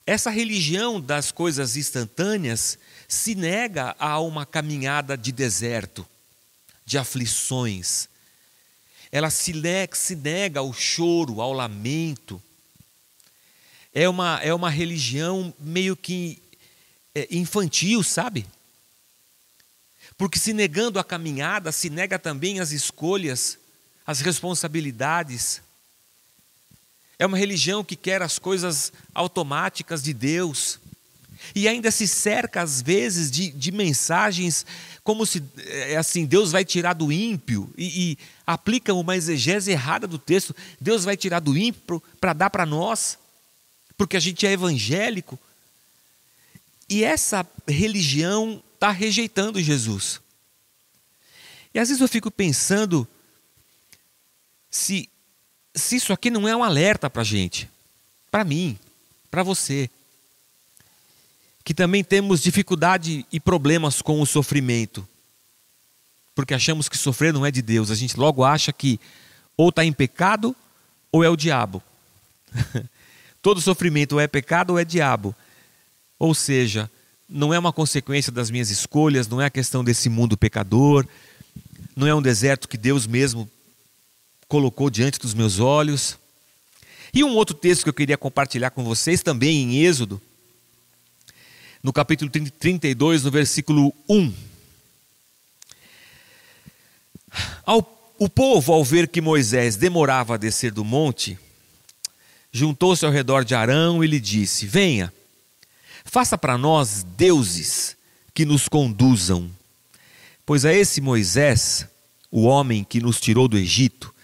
Essa 0.04 0.30
religião 0.30 1.00
das 1.00 1.30
coisas 1.30 1.76
instantâneas 1.76 2.78
se 3.06 3.34
nega 3.34 3.94
a 3.98 4.20
uma 4.20 4.44
caminhada 4.44 5.16
de 5.16 5.32
deserto, 5.32 6.06
de 6.84 6.98
aflições. 6.98 8.08
Ela 9.10 9.30
se 9.30 9.52
nega, 9.52 9.96
se 9.96 10.14
nega 10.14 10.60
ao 10.60 10.72
choro, 10.72 11.40
ao 11.40 11.52
lamento. 11.52 12.42
É 13.94 14.08
uma, 14.08 14.38
é 14.42 14.52
uma 14.52 14.68
religião 14.68 15.52
meio 15.58 15.96
que 15.96 16.42
é, 17.14 17.26
infantil, 17.30 18.02
sabe? 18.02 18.46
Porque 20.16 20.38
se 20.38 20.52
negando 20.52 20.98
a 20.98 21.04
caminhada, 21.04 21.72
se 21.72 21.88
nega 21.88 22.18
também 22.18 22.60
as 22.60 22.70
escolhas, 22.70 23.58
as 24.06 24.20
responsabilidades. 24.20 25.62
É 27.18 27.24
uma 27.24 27.38
religião 27.38 27.84
que 27.84 27.96
quer 27.96 28.20
as 28.20 28.38
coisas 28.38 28.92
automáticas 29.14 30.02
de 30.02 30.12
Deus. 30.12 30.78
E 31.54 31.68
ainda 31.68 31.90
se 31.90 32.06
cerca, 32.06 32.62
às 32.62 32.82
vezes, 32.82 33.30
de, 33.30 33.50
de 33.50 33.72
mensagens 33.72 34.64
como 35.02 35.24
se, 35.24 35.42
é 35.64 35.96
assim, 35.96 36.26
Deus 36.26 36.52
vai 36.52 36.64
tirar 36.64 36.92
do 36.92 37.10
ímpio 37.10 37.72
e, 37.78 38.10
e 38.12 38.18
aplica 38.46 38.92
uma 38.92 39.16
exegese 39.16 39.70
errada 39.70 40.06
do 40.06 40.18
texto. 40.18 40.54
Deus 40.78 41.04
vai 41.04 41.16
tirar 41.16 41.40
do 41.40 41.56
ímpio 41.56 42.02
para 42.20 42.34
dar 42.34 42.50
para 42.50 42.66
nós, 42.66 43.18
porque 43.96 44.16
a 44.16 44.20
gente 44.20 44.46
é 44.46 44.52
evangélico. 44.52 45.38
E 46.88 47.02
essa 47.02 47.46
religião 47.66 48.62
está 48.74 48.90
rejeitando 48.90 49.62
Jesus. 49.62 50.20
E 51.72 51.78
às 51.78 51.88
vezes 51.88 52.00
eu 52.00 52.08
fico 52.08 52.30
pensando 52.30 53.08
se 54.70 55.08
se 55.74 55.96
isso 55.96 56.12
aqui 56.12 56.30
não 56.30 56.46
é 56.46 56.54
um 56.54 56.64
alerta 56.64 57.08
para 57.08 57.22
a 57.22 57.24
gente, 57.24 57.70
para 58.30 58.44
mim, 58.44 58.78
para 59.30 59.42
você, 59.42 59.88
que 61.68 61.74
também 61.74 62.02
temos 62.02 62.40
dificuldade 62.40 63.26
e 63.30 63.38
problemas 63.38 64.00
com 64.00 64.22
o 64.22 64.26
sofrimento, 64.26 65.06
porque 66.34 66.54
achamos 66.54 66.88
que 66.88 66.96
sofrer 66.96 67.30
não 67.30 67.44
é 67.44 67.50
de 67.50 67.60
Deus, 67.60 67.90
a 67.90 67.94
gente 67.94 68.18
logo 68.18 68.42
acha 68.42 68.72
que 68.72 68.98
ou 69.54 69.68
está 69.68 69.84
em 69.84 69.92
pecado 69.92 70.56
ou 71.12 71.22
é 71.22 71.28
o 71.28 71.36
diabo. 71.36 71.82
Todo 73.42 73.60
sofrimento 73.60 74.12
ou 74.14 74.20
é 74.20 74.26
pecado 74.26 74.70
ou 74.70 74.78
é 74.78 74.84
diabo. 74.84 75.34
Ou 76.18 76.34
seja, 76.34 76.90
não 77.28 77.52
é 77.52 77.58
uma 77.58 77.70
consequência 77.70 78.32
das 78.32 78.50
minhas 78.50 78.70
escolhas, 78.70 79.28
não 79.28 79.38
é 79.38 79.44
a 79.44 79.50
questão 79.50 79.84
desse 79.84 80.08
mundo 80.08 80.38
pecador, 80.38 81.06
não 81.94 82.06
é 82.06 82.14
um 82.14 82.22
deserto 82.22 82.66
que 82.66 82.78
Deus 82.78 83.06
mesmo 83.06 83.46
colocou 84.48 84.88
diante 84.88 85.18
dos 85.18 85.34
meus 85.34 85.58
olhos. 85.58 86.16
E 87.12 87.22
um 87.22 87.34
outro 87.34 87.54
texto 87.54 87.82
que 87.82 87.90
eu 87.90 87.94
queria 87.94 88.16
compartilhar 88.16 88.70
com 88.70 88.82
vocês, 88.82 89.22
também 89.22 89.64
em 89.64 89.84
Êxodo, 89.84 90.18
no 91.82 91.92
capítulo 91.92 92.30
32, 92.30 93.24
no 93.24 93.30
versículo 93.30 93.92
1. 94.08 94.34
Ao, 97.64 98.14
o 98.18 98.28
povo, 98.28 98.72
ao 98.72 98.84
ver 98.84 99.08
que 99.08 99.20
Moisés 99.20 99.76
demorava 99.76 100.34
a 100.34 100.38
descer 100.38 100.72
do 100.72 100.84
monte, 100.84 101.38
juntou-se 102.50 103.04
ao 103.04 103.12
redor 103.12 103.44
de 103.44 103.54
Arão 103.54 104.02
e 104.02 104.06
lhe 104.06 104.18
disse: 104.18 104.66
Venha, 104.66 105.12
faça 106.04 106.36
para 106.36 106.58
nós 106.58 107.04
deuses 107.16 107.96
que 108.34 108.44
nos 108.44 108.68
conduzam. 108.68 109.50
Pois 110.44 110.64
a 110.64 110.72
esse 110.72 111.00
Moisés, 111.00 111.86
o 112.30 112.44
homem 112.44 112.82
que 112.82 113.00
nos 113.00 113.20
tirou 113.20 113.46
do 113.46 113.58
Egito, 113.58 114.14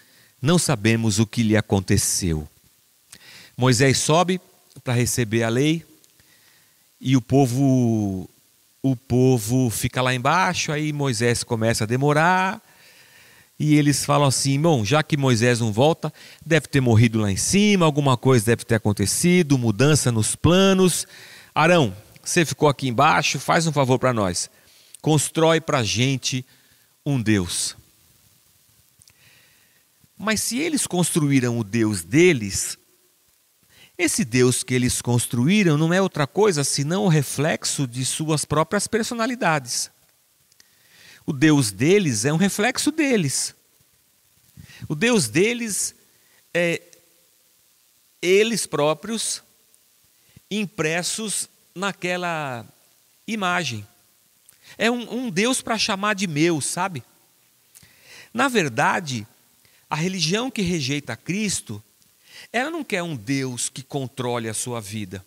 não 0.41 0.57
sabemos 0.57 1.19
o 1.19 1.25
que 1.25 1.43
lhe 1.43 1.55
aconteceu. 1.55 2.47
Moisés 3.55 3.97
sobe 3.97 4.41
para 4.83 4.93
receber 4.93 5.43
a 5.43 5.49
lei 5.49 5.85
e 6.99 7.15
o 7.15 7.21
povo 7.21 8.29
o 8.81 8.95
povo 8.95 9.71
fica 9.71 9.99
lá 9.99 10.13
embaixo, 10.13 10.71
aí 10.71 10.93
Moisés 10.93 11.43
começa 11.43 11.85
a 11.85 11.87
demorar, 11.87 12.61
e 13.59 13.75
eles 13.75 14.05
falam 14.05 14.27
assim: 14.27 14.59
bom, 14.61 14.85
já 14.85 15.01
que 15.01 15.17
Moisés 15.17 15.59
não 15.59 15.71
volta, 15.71 16.13
deve 16.45 16.67
ter 16.67 16.81
morrido 16.81 17.19
lá 17.19 17.31
em 17.31 17.37
cima, 17.37 17.85
alguma 17.85 18.15
coisa 18.15 18.45
deve 18.45 18.63
ter 18.63 18.75
acontecido, 18.75 19.57
mudança 19.57 20.11
nos 20.11 20.35
planos. 20.35 21.07
Arão, 21.53 21.95
você 22.23 22.45
ficou 22.45 22.69
aqui 22.69 22.87
embaixo, 22.87 23.39
faz 23.39 23.65
um 23.65 23.71
favor 23.71 23.97
para 23.97 24.13
nós, 24.13 24.49
constrói 25.01 25.59
para 25.59 25.79
a 25.79 25.83
gente 25.83 26.45
um 27.05 27.21
Deus. 27.21 27.75
Mas 30.17 30.41
se 30.41 30.59
eles 30.59 30.85
construíram 30.85 31.59
o 31.59 31.63
Deus 31.63 32.03
deles, 32.03 32.77
esse 33.97 34.25
Deus 34.25 34.61
que 34.63 34.73
eles 34.73 35.01
construíram 35.01 35.77
não 35.77 35.93
é 35.93 36.01
outra 36.01 36.27
coisa 36.27 36.63
senão 36.63 37.05
o 37.05 37.09
reflexo 37.09 37.87
de 37.87 38.03
suas 38.03 38.43
próprias 38.43 38.87
personalidades. 38.87 39.89
O 41.25 41.31
Deus 41.31 41.71
deles 41.71 42.25
é 42.25 42.33
um 42.33 42.37
reflexo 42.37 42.91
deles. 42.91 43.55
O 44.87 44.95
Deus 44.95 45.27
deles 45.29 45.95
é 46.53 46.81
eles 48.21 48.65
próprios 48.65 49.41
impressos 50.51 51.49
naquela 51.73 52.65
imagem. 53.27 53.87
É 54.77 54.91
um, 54.91 55.25
um 55.25 55.29
Deus 55.29 55.61
para 55.61 55.77
chamar 55.77 56.15
de 56.15 56.27
meu, 56.27 56.59
sabe? 56.59 57.03
Na 58.33 58.47
verdade, 58.47 59.25
a 59.89 59.95
religião 59.95 60.51
que 60.51 60.61
rejeita 60.61 61.15
Cristo, 61.15 61.81
ela 62.55 62.71
não 62.71 62.85
quer 62.85 63.03
um 63.03 63.17
Deus 63.17 63.67
que 63.67 63.83
controle 63.83 64.47
a 64.47 64.53
sua 64.53 64.79
vida. 64.79 65.25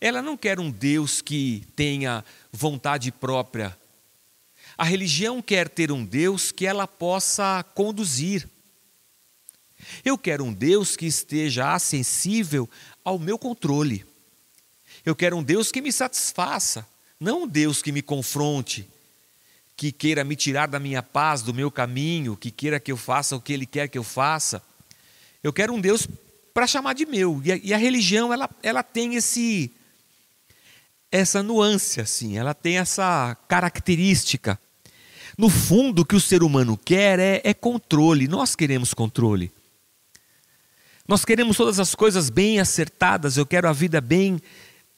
Ela 0.00 0.20
não 0.20 0.36
quer 0.36 0.58
um 0.58 0.68
Deus 0.68 1.22
que 1.22 1.64
tenha 1.76 2.24
vontade 2.50 3.12
própria. 3.12 3.78
A 4.76 4.82
religião 4.82 5.40
quer 5.40 5.68
ter 5.68 5.92
um 5.92 6.04
Deus 6.04 6.50
que 6.50 6.66
ela 6.66 6.88
possa 6.88 7.64
conduzir. 7.76 8.48
Eu 10.04 10.18
quero 10.18 10.44
um 10.44 10.52
Deus 10.52 10.96
que 10.96 11.06
esteja 11.06 11.72
acessível 11.72 12.68
ao 13.04 13.16
meu 13.16 13.38
controle. 13.38 14.04
Eu 15.06 15.14
quero 15.14 15.36
um 15.36 15.42
Deus 15.42 15.70
que 15.70 15.80
me 15.80 15.92
satisfaça, 15.92 16.84
não 17.20 17.44
um 17.44 17.46
Deus 17.46 17.80
que 17.80 17.92
me 17.92 18.02
confronte, 18.02 18.90
que 19.76 19.92
queira 19.92 20.24
me 20.24 20.34
tirar 20.34 20.66
da 20.66 20.80
minha 20.80 21.00
paz, 21.00 21.42
do 21.42 21.54
meu 21.54 21.70
caminho, 21.70 22.36
que 22.36 22.50
queira 22.50 22.80
que 22.80 22.90
eu 22.90 22.96
faça 22.96 23.36
o 23.36 23.40
que 23.40 23.52
Ele 23.52 23.66
quer 23.66 23.86
que 23.86 23.98
eu 23.98 24.02
faça. 24.02 24.60
Eu 25.42 25.52
quero 25.52 25.72
um 25.72 25.80
Deus 25.80 26.08
para 26.54 26.66
chamar 26.66 26.94
de 26.94 27.04
meu. 27.04 27.40
E 27.44 27.52
a, 27.52 27.56
e 27.56 27.74
a, 27.74 27.76
religião 27.76 28.32
ela, 28.32 28.48
ela 28.62 28.82
tem 28.82 29.16
esse 29.16 29.70
essa 31.10 31.42
nuance 31.42 32.00
assim, 32.00 32.38
ela 32.38 32.54
tem 32.54 32.78
essa 32.78 33.36
característica. 33.46 34.58
No 35.36 35.50
fundo, 35.50 36.02
o 36.02 36.04
que 36.04 36.16
o 36.16 36.20
ser 36.20 36.42
humano 36.42 36.78
quer 36.82 37.18
é, 37.18 37.40
é 37.44 37.52
controle. 37.52 38.28
Nós 38.28 38.54
queremos 38.54 38.94
controle. 38.94 39.52
Nós 41.06 41.24
queremos 41.24 41.56
todas 41.56 41.78
as 41.80 41.94
coisas 41.94 42.30
bem 42.30 42.60
acertadas. 42.60 43.36
Eu 43.36 43.44
quero 43.44 43.68
a 43.68 43.72
vida 43.72 44.00
bem 44.00 44.40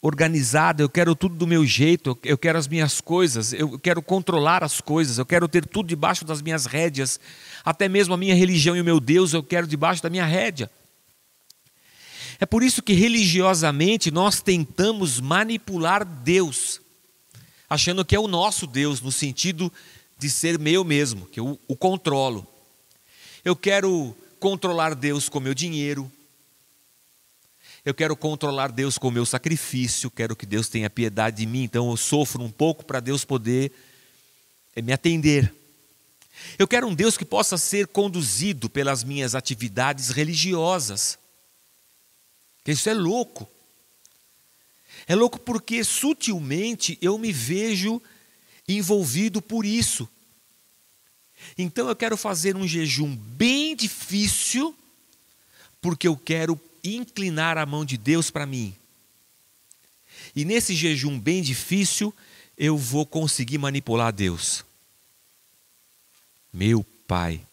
organizada, 0.06 0.82
eu 0.82 0.88
quero 0.88 1.14
tudo 1.14 1.34
do 1.34 1.46
meu 1.46 1.64
jeito, 1.64 2.18
eu 2.22 2.36
quero 2.36 2.58
as 2.58 2.68
minhas 2.68 3.00
coisas, 3.00 3.54
eu 3.54 3.78
quero 3.78 4.02
controlar 4.02 4.62
as 4.62 4.78
coisas, 4.78 5.16
eu 5.16 5.24
quero 5.24 5.48
ter 5.48 5.64
tudo 5.64 5.88
debaixo 5.88 6.26
das 6.26 6.42
minhas 6.42 6.66
rédeas, 6.66 7.18
até 7.64 7.88
mesmo 7.88 8.12
a 8.12 8.16
minha 8.18 8.34
religião 8.34 8.76
e 8.76 8.82
o 8.82 8.84
meu 8.84 9.00
Deus 9.00 9.32
eu 9.32 9.42
quero 9.42 9.66
debaixo 9.66 10.02
da 10.02 10.10
minha 10.10 10.26
rédea. 10.26 10.70
É 12.38 12.44
por 12.44 12.62
isso 12.62 12.82
que 12.82 12.92
religiosamente 12.92 14.10
nós 14.10 14.42
tentamos 14.42 15.20
manipular 15.20 16.04
Deus 16.04 16.82
achando 17.74 18.04
que 18.04 18.14
é 18.14 18.20
o 18.20 18.28
nosso 18.28 18.66
Deus, 18.66 19.00
no 19.00 19.10
sentido 19.10 19.72
de 20.18 20.28
ser 20.28 20.58
meu 20.58 20.84
mesmo, 20.84 21.26
que 21.26 21.40
eu 21.40 21.58
o 21.66 21.74
controlo. 21.74 22.46
Eu 23.42 23.56
quero 23.56 24.14
controlar 24.38 24.94
Deus 24.94 25.28
com 25.28 25.40
meu 25.40 25.54
dinheiro. 25.54 26.10
Eu 27.84 27.92
quero 27.92 28.16
controlar 28.16 28.72
Deus 28.72 28.96
com 28.96 29.10
meu 29.10 29.26
sacrifício, 29.26 30.10
quero 30.10 30.34
que 30.34 30.46
Deus 30.46 30.70
tenha 30.70 30.88
piedade 30.88 31.36
de 31.36 31.46
mim, 31.46 31.64
então 31.64 31.90
eu 31.90 31.96
sofro 31.98 32.42
um 32.42 32.50
pouco 32.50 32.82
para 32.82 32.98
Deus 32.98 33.26
poder 33.26 33.70
eh, 34.74 34.80
me 34.80 34.90
atender. 34.90 35.54
Eu 36.58 36.66
quero 36.66 36.86
um 36.86 36.94
Deus 36.94 37.18
que 37.18 37.26
possa 37.26 37.58
ser 37.58 37.88
conduzido 37.88 38.70
pelas 38.70 39.04
minhas 39.04 39.34
atividades 39.34 40.08
religiosas. 40.08 41.18
Isso 42.66 42.88
é 42.88 42.94
louco. 42.94 43.46
É 45.06 45.14
louco 45.14 45.38
porque 45.38 45.84
sutilmente 45.84 46.96
eu 47.02 47.18
me 47.18 47.32
vejo 47.32 48.00
envolvido 48.66 49.42
por 49.42 49.66
isso. 49.66 50.08
Então 51.58 51.86
eu 51.90 51.94
quero 51.94 52.16
fazer 52.16 52.56
um 52.56 52.66
jejum 52.66 53.14
bem 53.14 53.76
difícil, 53.76 54.74
porque 55.82 56.08
eu 56.08 56.16
quero 56.16 56.58
inclinar 56.84 57.56
a 57.56 57.64
mão 57.64 57.84
de 57.84 57.96
Deus 57.96 58.30
para 58.30 58.44
mim. 58.44 58.76
E 60.36 60.44
nesse 60.44 60.74
jejum 60.74 61.18
bem 61.18 61.42
difícil, 61.42 62.14
eu 62.56 62.76
vou 62.76 63.06
conseguir 63.06 63.58
manipular 63.58 64.12
Deus. 64.12 64.64
Meu 66.52 66.84
Pai. 67.06 67.44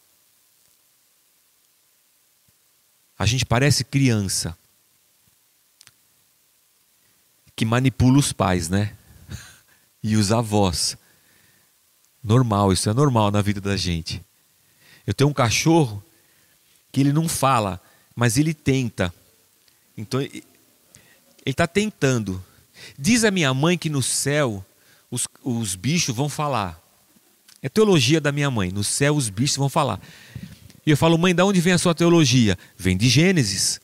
A 3.17 3.25
gente 3.25 3.45
parece 3.45 3.83
criança 3.83 4.57
que 7.55 7.65
manipula 7.65 8.17
os 8.17 8.33
pais, 8.33 8.69
né? 8.69 8.95
E 10.03 10.15
os 10.15 10.31
avós. 10.31 10.97
Normal, 12.23 12.73
isso 12.73 12.89
é 12.89 12.93
normal 12.93 13.29
na 13.29 13.41
vida 13.41 13.61
da 13.61 13.77
gente. 13.77 14.23
Eu 15.05 15.13
tenho 15.13 15.29
um 15.29 15.33
cachorro 15.33 16.03
que 16.91 17.01
ele 17.01 17.13
não 17.13 17.29
fala, 17.29 17.79
mas 18.15 18.37
ele 18.37 18.53
tenta. 18.53 19.13
Então, 19.97 20.21
ele 20.21 20.43
está 21.45 21.67
tentando. 21.67 22.43
Diz 22.97 23.23
a 23.23 23.31
minha 23.31 23.53
mãe 23.53 23.77
que 23.77 23.89
no 23.89 24.01
céu 24.01 24.65
os, 25.09 25.27
os 25.43 25.75
bichos 25.75 26.15
vão 26.15 26.29
falar. 26.29 26.79
É 27.61 27.69
teologia 27.69 28.19
da 28.19 28.31
minha 28.31 28.49
mãe. 28.49 28.71
No 28.71 28.83
céu 28.83 29.15
os 29.15 29.29
bichos 29.29 29.57
vão 29.57 29.69
falar. 29.69 29.99
E 30.85 30.89
eu 30.89 30.97
falo, 30.97 31.17
mãe, 31.17 31.35
de 31.35 31.43
onde 31.43 31.61
vem 31.61 31.73
a 31.73 31.77
sua 31.77 31.93
teologia? 31.93 32.57
Vem 32.77 32.97
de 32.97 33.07
Gênesis. 33.07 33.79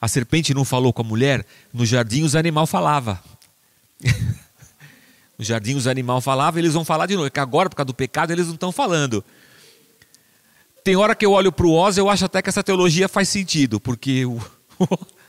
A 0.00 0.06
serpente 0.06 0.54
não 0.54 0.64
falou 0.64 0.92
com 0.92 1.02
a 1.02 1.04
mulher? 1.04 1.44
No 1.72 1.84
jardim 1.84 2.22
os 2.22 2.36
animais 2.36 2.70
falavam. 2.70 3.18
no 5.36 5.44
jardim 5.44 5.74
os 5.74 5.86
animais 5.86 6.22
falavam, 6.22 6.58
eles 6.58 6.72
vão 6.72 6.84
falar 6.84 7.06
de 7.06 7.14
novo. 7.16 7.26
É 7.26 7.30
que 7.30 7.40
agora, 7.40 7.68
por 7.68 7.76
causa 7.76 7.86
do 7.86 7.94
pecado, 7.94 8.30
eles 8.30 8.46
não 8.46 8.54
estão 8.54 8.70
falando. 8.70 9.24
Tem 10.84 10.96
hora 10.96 11.14
que 11.14 11.26
eu 11.26 11.32
olho 11.32 11.52
para 11.52 11.66
o 11.66 11.72
Oz, 11.72 11.98
eu 11.98 12.08
acho 12.08 12.24
até 12.24 12.40
que 12.40 12.48
essa 12.48 12.62
teologia 12.62 13.08
faz 13.08 13.28
sentido, 13.28 13.78
porque 13.78 14.24
o, 14.24 14.40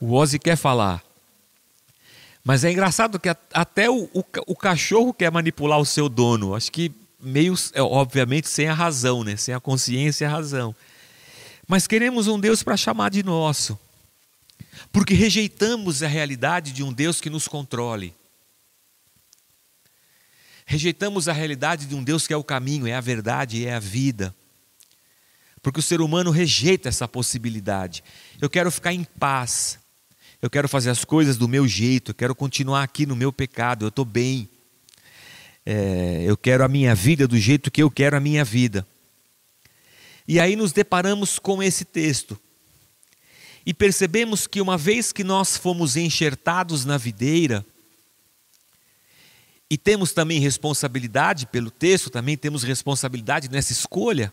o 0.00 0.12
Ozzy 0.14 0.38
quer 0.38 0.56
falar. 0.56 1.02
Mas 2.44 2.62
é 2.62 2.70
engraçado 2.70 3.18
que 3.18 3.28
até 3.52 3.90
o, 3.90 4.04
o, 4.14 4.24
o, 4.46 4.54
cachorro 4.54 5.12
quer 5.12 5.32
manipular 5.32 5.80
o 5.80 5.84
seu 5.84 6.08
dono. 6.08 6.54
Acho 6.54 6.70
que 6.70 6.92
meio, 7.20 7.54
é, 7.72 7.82
obviamente, 7.82 8.48
sem 8.48 8.68
a 8.68 8.74
razão, 8.74 9.24
né? 9.24 9.36
sem 9.36 9.52
a 9.52 9.58
consciência 9.58 10.24
e 10.24 10.28
a 10.28 10.30
razão. 10.30 10.74
Mas 11.66 11.88
queremos 11.88 12.28
um 12.28 12.38
Deus 12.38 12.62
para 12.62 12.76
chamar 12.76 13.10
de 13.10 13.24
nosso, 13.24 13.76
porque 14.92 15.12
rejeitamos 15.12 16.02
a 16.02 16.06
realidade 16.06 16.70
de 16.70 16.84
um 16.84 16.92
Deus 16.92 17.20
que 17.20 17.28
nos 17.28 17.48
controle. 17.48 18.14
Rejeitamos 20.64 21.28
a 21.28 21.32
realidade 21.32 21.86
de 21.86 21.94
um 21.94 22.02
Deus 22.02 22.26
que 22.26 22.32
é 22.32 22.36
o 22.36 22.44
caminho, 22.44 22.86
é 22.86 22.94
a 22.94 23.00
verdade, 23.00 23.66
é 23.66 23.74
a 23.74 23.80
vida. 23.80 24.34
Porque 25.62 25.80
o 25.80 25.82
ser 25.82 26.00
humano 26.00 26.30
rejeita 26.30 26.88
essa 26.88 27.08
possibilidade. 27.08 28.04
Eu 28.40 28.48
quero 28.48 28.70
ficar 28.70 28.92
em 28.92 29.02
paz. 29.02 29.80
Eu 30.40 30.50
quero 30.50 30.68
fazer 30.68 30.90
as 30.90 31.04
coisas 31.04 31.36
do 31.36 31.48
meu 31.48 31.66
jeito. 31.66 32.10
Eu 32.10 32.14
quero 32.14 32.34
continuar 32.34 32.82
aqui 32.82 33.06
no 33.06 33.16
meu 33.16 33.32
pecado. 33.32 33.84
Eu 33.84 33.88
estou 33.88 34.04
bem. 34.04 34.48
É, 35.64 36.22
eu 36.24 36.36
quero 36.36 36.64
a 36.64 36.68
minha 36.68 36.94
vida 36.94 37.26
do 37.26 37.38
jeito 37.38 37.70
que 37.70 37.82
eu 37.82 37.90
quero 37.90 38.16
a 38.16 38.20
minha 38.20 38.44
vida. 38.44 38.86
E 40.28 40.38
aí 40.38 40.56
nos 40.56 40.72
deparamos 40.72 41.38
com 41.38 41.62
esse 41.62 41.84
texto. 41.84 42.38
E 43.64 43.74
percebemos 43.74 44.46
que 44.46 44.60
uma 44.60 44.78
vez 44.78 45.12
que 45.12 45.24
nós 45.24 45.56
fomos 45.56 45.96
enxertados 45.96 46.84
na 46.84 46.96
videira, 46.96 47.64
e 49.68 49.76
temos 49.76 50.12
também 50.12 50.38
responsabilidade 50.38 51.46
pelo 51.46 51.70
texto, 51.70 52.08
também 52.08 52.36
temos 52.36 52.62
responsabilidade 52.62 53.50
nessa 53.50 53.72
escolha. 53.72 54.32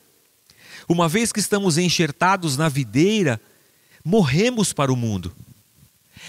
Uma 0.87 1.09
vez 1.09 1.31
que 1.31 1.39
estamos 1.39 1.77
enxertados 1.77 2.57
na 2.57 2.69
videira, 2.69 3.41
morremos 4.05 4.71
para 4.71 4.93
o 4.93 4.95
mundo. 4.95 5.35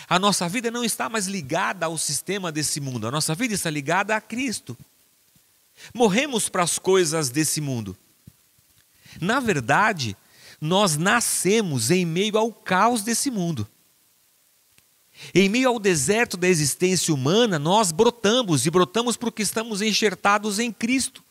A 0.08 0.18
nossa 0.18 0.48
vida 0.48 0.70
não 0.70 0.84
está 0.84 1.08
mais 1.08 1.26
ligada 1.26 1.86
ao 1.86 1.96
sistema 1.96 2.50
desse 2.52 2.80
mundo, 2.80 3.06
a 3.06 3.10
nossa 3.10 3.34
vida 3.34 3.54
está 3.54 3.70
ligada 3.70 4.14
a 4.14 4.20
Cristo. 4.20 4.76
Morremos 5.92 6.48
para 6.48 6.62
as 6.62 6.78
coisas 6.78 7.30
desse 7.30 7.60
mundo. 7.60 7.96
Na 9.20 9.40
verdade, 9.40 10.16
nós 10.60 10.96
nascemos 10.96 11.90
em 11.90 12.04
meio 12.04 12.38
ao 12.38 12.52
caos 12.52 13.02
desse 13.02 13.30
mundo. 13.30 13.68
Em 15.34 15.48
meio 15.48 15.68
ao 15.68 15.78
deserto 15.78 16.36
da 16.36 16.48
existência 16.48 17.14
humana, 17.14 17.58
nós 17.58 17.92
brotamos 17.92 18.66
e 18.66 18.70
brotamos 18.70 19.16
porque 19.16 19.42
estamos 19.42 19.80
enxertados 19.80 20.58
em 20.58 20.72
Cristo. 20.72 21.22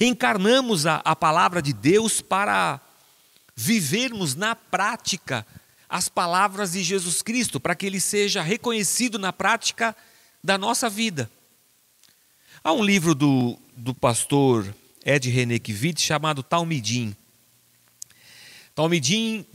Encarnamos 0.00 0.86
a, 0.86 0.96
a 0.96 1.14
palavra 1.14 1.60
de 1.60 1.72
Deus 1.72 2.20
para 2.20 2.80
vivermos 3.54 4.34
na 4.34 4.54
prática 4.54 5.46
as 5.88 6.08
palavras 6.08 6.72
de 6.72 6.82
Jesus 6.82 7.22
Cristo, 7.22 7.58
para 7.58 7.74
que 7.74 7.86
ele 7.86 8.00
seja 8.00 8.42
reconhecido 8.42 9.18
na 9.18 9.32
prática 9.32 9.96
da 10.42 10.58
nossa 10.58 10.90
vida. 10.90 11.30
Há 12.62 12.72
um 12.72 12.84
livro 12.84 13.14
do, 13.14 13.58
do 13.76 13.94
pastor 13.94 14.74
Ed 15.04 15.30
Renekiewicz 15.30 16.02
chamado 16.02 16.42
Talmidim. 16.42 17.16
Talmidim, 18.74 19.46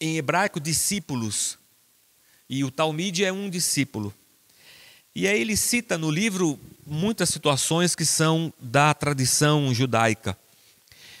em 0.00 0.16
hebraico, 0.16 0.58
discípulos. 0.58 1.58
E 2.48 2.64
o 2.64 2.70
Talmid 2.70 3.24
é 3.24 3.32
um 3.32 3.50
discípulo. 3.50 4.14
E 5.14 5.26
aí 5.26 5.40
ele 5.40 5.56
cita 5.56 5.98
no 5.98 6.10
livro 6.10 6.58
muitas 6.86 7.28
situações 7.28 7.94
que 7.94 8.04
são 8.04 8.52
da 8.60 8.94
tradição 8.94 9.74
judaica. 9.74 10.38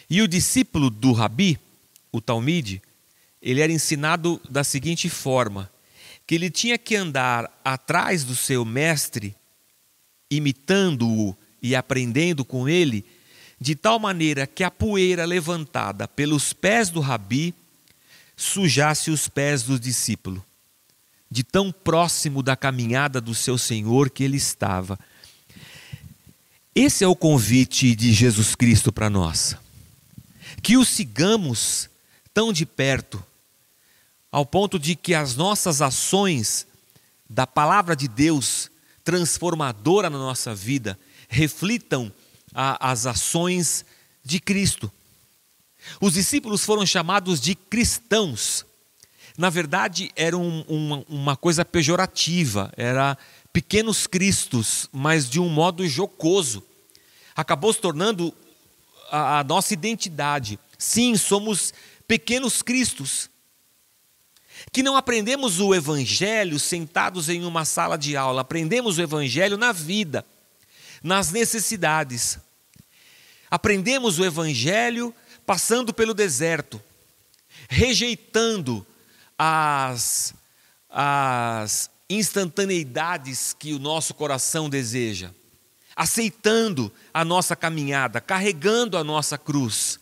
E 0.08 0.22
o 0.22 0.28
discípulo 0.28 0.88
do 0.88 1.12
Rabi, 1.12 1.58
o 2.12 2.20
Talmid, 2.20 2.80
ele 3.46 3.60
era 3.60 3.72
ensinado 3.72 4.40
da 4.50 4.64
seguinte 4.64 5.08
forma: 5.08 5.70
que 6.26 6.34
ele 6.34 6.50
tinha 6.50 6.76
que 6.76 6.96
andar 6.96 7.48
atrás 7.64 8.24
do 8.24 8.34
seu 8.34 8.64
mestre, 8.64 9.36
imitando-o 10.28 11.34
e 11.62 11.76
aprendendo 11.76 12.44
com 12.44 12.68
ele, 12.68 13.04
de 13.60 13.76
tal 13.76 14.00
maneira 14.00 14.48
que 14.48 14.64
a 14.64 14.70
poeira 14.70 15.24
levantada 15.24 16.08
pelos 16.08 16.52
pés 16.52 16.90
do 16.90 16.98
rabi 16.98 17.54
sujasse 18.36 19.12
os 19.12 19.28
pés 19.28 19.62
do 19.62 19.78
discípulo, 19.78 20.44
de 21.30 21.44
tão 21.44 21.70
próximo 21.70 22.42
da 22.42 22.56
caminhada 22.56 23.20
do 23.20 23.32
seu 23.32 23.56
Senhor 23.56 24.10
que 24.10 24.24
ele 24.24 24.36
estava. 24.36 24.98
Esse 26.74 27.04
é 27.04 27.06
o 27.06 27.14
convite 27.14 27.94
de 27.94 28.12
Jesus 28.12 28.56
Cristo 28.56 28.92
para 28.92 29.08
nós. 29.08 29.56
Que 30.60 30.76
o 30.76 30.84
sigamos 30.84 31.88
tão 32.34 32.52
de 32.52 32.66
perto, 32.66 33.24
ao 34.30 34.44
ponto 34.44 34.78
de 34.78 34.94
que 34.94 35.14
as 35.14 35.36
nossas 35.36 35.80
ações 35.80 36.66
da 37.28 37.46
palavra 37.46 37.96
de 37.96 38.08
Deus 38.08 38.70
transformadora 39.04 40.10
na 40.10 40.18
nossa 40.18 40.54
vida 40.54 40.98
reflitam 41.28 42.12
a, 42.54 42.90
as 42.90 43.06
ações 43.06 43.84
de 44.24 44.40
Cristo. 44.40 44.90
Os 46.00 46.14
discípulos 46.14 46.64
foram 46.64 46.84
chamados 46.84 47.40
de 47.40 47.54
cristãos. 47.54 48.64
Na 49.38 49.50
verdade, 49.50 50.10
era 50.16 50.36
um, 50.36 50.62
uma, 50.62 51.04
uma 51.08 51.36
coisa 51.36 51.64
pejorativa, 51.64 52.72
era 52.76 53.16
pequenos 53.52 54.06
cristos, 54.06 54.88
mas 54.92 55.28
de 55.28 55.38
um 55.38 55.48
modo 55.48 55.86
jocoso. 55.86 56.62
Acabou 57.34 57.72
se 57.72 57.80
tornando 57.80 58.34
a, 59.10 59.40
a 59.40 59.44
nossa 59.44 59.72
identidade. 59.74 60.58
Sim, 60.78 61.16
somos 61.16 61.72
pequenos 62.08 62.62
cristos 62.62 63.30
que 64.72 64.82
não 64.82 64.96
aprendemos 64.96 65.60
o 65.60 65.74
Evangelho 65.74 66.58
sentados 66.58 67.28
em 67.28 67.44
uma 67.44 67.64
sala 67.64 67.96
de 67.96 68.16
aula, 68.16 68.42
aprendemos 68.42 68.98
o 68.98 69.02
Evangelho 69.02 69.56
na 69.56 69.72
vida, 69.72 70.24
nas 71.02 71.30
necessidades. 71.30 72.38
Aprendemos 73.50 74.18
o 74.18 74.24
Evangelho 74.24 75.14
passando 75.46 75.94
pelo 75.94 76.12
deserto, 76.12 76.82
rejeitando 77.68 78.86
as, 79.38 80.34
as, 80.90 81.90
instantaneidades 82.08 83.54
que 83.58 83.72
o 83.72 83.78
nosso 83.78 84.14
coração 84.14 84.70
deseja, 84.70 85.30
aceitando 85.94 86.92
a 87.12 87.24
nossa 87.24 87.56
caminhada, 87.56 88.20
carregando 88.20 88.96
a 88.96 89.04
nossa 89.04 89.36
cruz. 89.36 89.98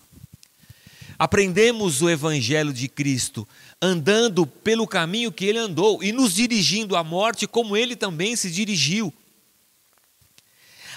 Aprendemos 1.19 2.03
o 2.03 2.11
Evangelho 2.11 2.73
de 2.73 2.89
Cristo, 2.89 3.47
andando 3.85 4.47
pelo 4.47 4.87
caminho 4.87 5.31
que 5.31 5.45
ele 5.45 5.59
andou 5.59 6.03
e 6.03 6.11
nos 6.11 6.35
dirigindo 6.35 6.97
à 6.97 7.05
morte 7.05 7.47
como 7.47 7.77
ele 7.77 7.95
também 7.95 8.35
se 8.35 8.51
dirigiu. 8.51 9.13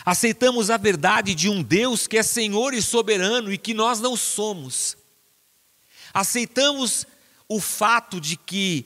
Aceitamos 0.05 0.69
a 0.69 0.77
verdade 0.77 1.35
de 1.35 1.49
um 1.49 1.61
Deus 1.61 2.07
que 2.07 2.17
é 2.17 2.23
Senhor 2.23 2.73
e 2.73 2.81
soberano 2.81 3.51
e 3.51 3.57
que 3.57 3.73
nós 3.73 3.99
não 3.99 4.15
somos. 4.15 4.95
Aceitamos 6.13 7.05
o 7.49 7.59
fato 7.59 8.21
de 8.21 8.38
que, 8.38 8.85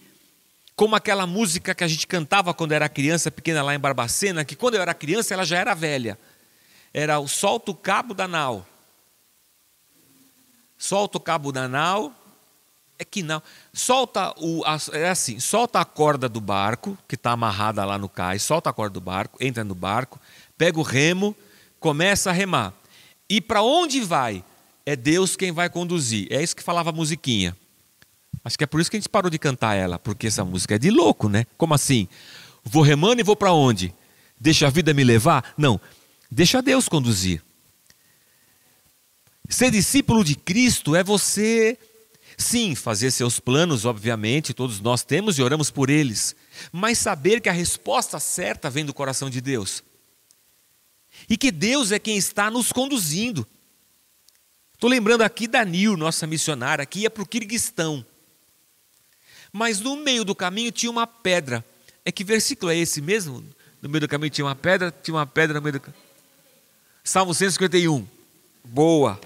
como 0.75 0.95
aquela 0.95 1.27
música 1.27 1.75
que 1.75 1.83
a 1.83 1.87
gente 1.87 2.07
cantava 2.07 2.55
quando 2.55 2.71
era 2.71 2.89
criança, 2.89 3.29
pequena 3.29 3.61
lá 3.61 3.75
em 3.75 3.79
Barbacena, 3.79 4.43
que 4.43 4.55
quando 4.55 4.75
eu 4.75 4.81
era 4.81 4.95
criança 4.95 5.35
ela 5.35 5.45
já 5.45 5.59
era 5.59 5.75
velha. 5.75 6.17
Era 6.91 7.19
o 7.19 7.27
solta 7.27 7.69
o 7.69 7.75
cabo 7.75 8.15
da 8.15 8.27
nau. 8.27 8.65
Solta 10.75 11.19
o 11.19 11.21
cabo 11.21 11.51
da 11.51 11.67
nau. 11.67 12.15
É 13.01 13.03
que 13.03 13.23
não. 13.23 13.41
Solta 13.73 14.31
o. 14.37 14.61
É 14.93 15.09
assim, 15.09 15.39
solta 15.39 15.79
a 15.79 15.85
corda 15.85 16.29
do 16.29 16.39
barco, 16.39 16.95
que 17.07 17.15
está 17.15 17.31
amarrada 17.31 17.83
lá 17.83 17.97
no 17.97 18.07
cais, 18.07 18.43
solta 18.43 18.69
a 18.69 18.73
corda 18.73 18.93
do 18.93 19.01
barco, 19.01 19.43
entra 19.43 19.63
no 19.63 19.73
barco, 19.73 20.19
pega 20.55 20.79
o 20.79 20.83
remo, 20.83 21.35
começa 21.79 22.29
a 22.29 22.33
remar. 22.33 22.71
E 23.27 23.41
para 23.41 23.63
onde 23.63 24.01
vai? 24.01 24.43
É 24.85 24.95
Deus 24.95 25.35
quem 25.35 25.51
vai 25.51 25.67
conduzir. 25.67 26.27
É 26.29 26.43
isso 26.43 26.55
que 26.55 26.61
falava 26.61 26.91
a 26.91 26.93
musiquinha. 26.93 27.57
Acho 28.45 28.55
que 28.55 28.65
é 28.65 28.67
por 28.67 28.79
isso 28.79 28.91
que 28.91 28.97
a 28.97 28.99
gente 28.99 29.09
parou 29.09 29.31
de 29.31 29.39
cantar 29.39 29.73
ela, 29.73 29.97
porque 29.97 30.27
essa 30.27 30.45
música 30.45 30.75
é 30.75 30.77
de 30.77 30.91
louco, 30.91 31.27
né? 31.27 31.47
Como 31.57 31.73
assim? 31.73 32.07
Vou 32.63 32.83
remando 32.83 33.19
e 33.19 33.23
vou 33.23 33.35
para 33.35 33.51
onde? 33.51 33.91
Deixa 34.39 34.67
a 34.67 34.69
vida 34.69 34.93
me 34.93 35.03
levar? 35.03 35.55
Não, 35.57 35.81
deixa 36.29 36.61
Deus 36.61 36.87
conduzir. 36.87 37.41
Ser 39.49 39.71
discípulo 39.71 40.23
de 40.23 40.35
Cristo 40.35 40.95
é 40.95 41.03
você, 41.03 41.79
sim, 42.41 42.75
fazer 42.75 43.11
seus 43.11 43.39
planos, 43.39 43.85
obviamente, 43.85 44.53
todos 44.53 44.79
nós 44.81 45.03
temos 45.03 45.37
e 45.37 45.41
oramos 45.41 45.69
por 45.69 45.89
eles, 45.89 46.35
mas 46.71 46.97
saber 46.97 47.39
que 47.39 47.47
a 47.47 47.53
resposta 47.53 48.19
certa 48.19 48.69
vem 48.69 48.85
do 48.85 48.93
coração 48.93 49.29
de 49.29 49.39
Deus. 49.39 49.83
E 51.29 51.37
que 51.37 51.51
Deus 51.51 51.91
é 51.91 51.99
quem 51.99 52.17
está 52.17 52.49
nos 52.49 52.71
conduzindo. 52.71 53.47
Estou 54.73 54.89
lembrando 54.89 55.21
aqui 55.21 55.47
da 55.47 55.63
Nil, 55.63 55.95
nossa 55.95 56.25
missionária, 56.25 56.85
que 56.85 57.01
ia 57.01 57.09
para 57.09 57.23
o 57.23 57.27
Kirguistão. 57.27 58.05
Mas 59.53 59.79
no 59.79 59.95
meio 59.95 60.25
do 60.25 60.33
caminho 60.33 60.71
tinha 60.71 60.91
uma 60.91 61.05
pedra. 61.05 61.63
É 62.03 62.11
que 62.11 62.23
versículo 62.23 62.71
é 62.71 62.77
esse 62.77 63.01
mesmo? 63.01 63.43
No 63.81 63.89
meio 63.89 64.01
do 64.01 64.07
caminho 64.07 64.31
tinha 64.31 64.45
uma 64.45 64.55
pedra, 64.55 64.91
tinha 64.91 65.15
uma 65.15 65.27
pedra 65.27 65.55
no 65.55 65.61
meio 65.61 65.73
do 65.73 65.79
caminho. 65.79 66.01
Salmo 67.03 67.33
151. 67.33 68.07
Boa. 68.63 69.19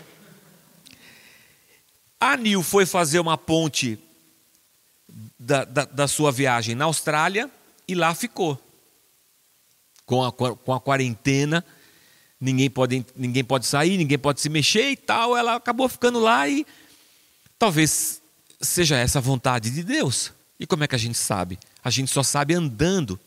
A 2.25 2.35
Nil 2.35 2.63
foi 2.63 2.87
fazer 2.87 3.19
uma 3.19 3.37
ponte 3.37 3.99
da, 5.37 5.63
da, 5.63 5.85
da, 5.85 6.07
sua 6.07 6.31
viagem 6.31 6.73
na 6.73 6.85
Austrália 6.85 7.51
e 7.87 7.93
lá 7.93 8.15
ficou. 8.15 8.59
Com 10.07 10.23
a, 10.23 10.31
com 10.31 10.73
a 10.73 10.81
quarentena, 10.81 11.63
ninguém 12.41 12.67
pode, 12.67 13.05
ninguém 13.15 13.43
pode 13.43 13.67
sair, 13.67 13.95
ninguém 13.95 14.17
pode 14.17 14.41
se 14.41 14.49
mexer 14.49 14.89
e 14.89 14.95
tal. 14.95 15.37
Ela 15.37 15.53
acabou 15.53 15.87
ficando 15.87 16.17
lá 16.17 16.49
e 16.49 16.65
talvez 17.59 18.19
seja 18.59 18.97
essa 18.97 19.19
a 19.19 19.21
vontade 19.21 19.69
de 19.69 19.83
Deus. 19.83 20.33
E 20.59 20.65
como 20.65 20.83
é 20.83 20.87
que 20.87 20.95
a 20.95 20.99
gente 20.99 21.19
sabe? 21.19 21.59
A 21.83 21.91
gente 21.91 22.09
só 22.09 22.23
sabe 22.23 22.55
andando. 22.55 23.19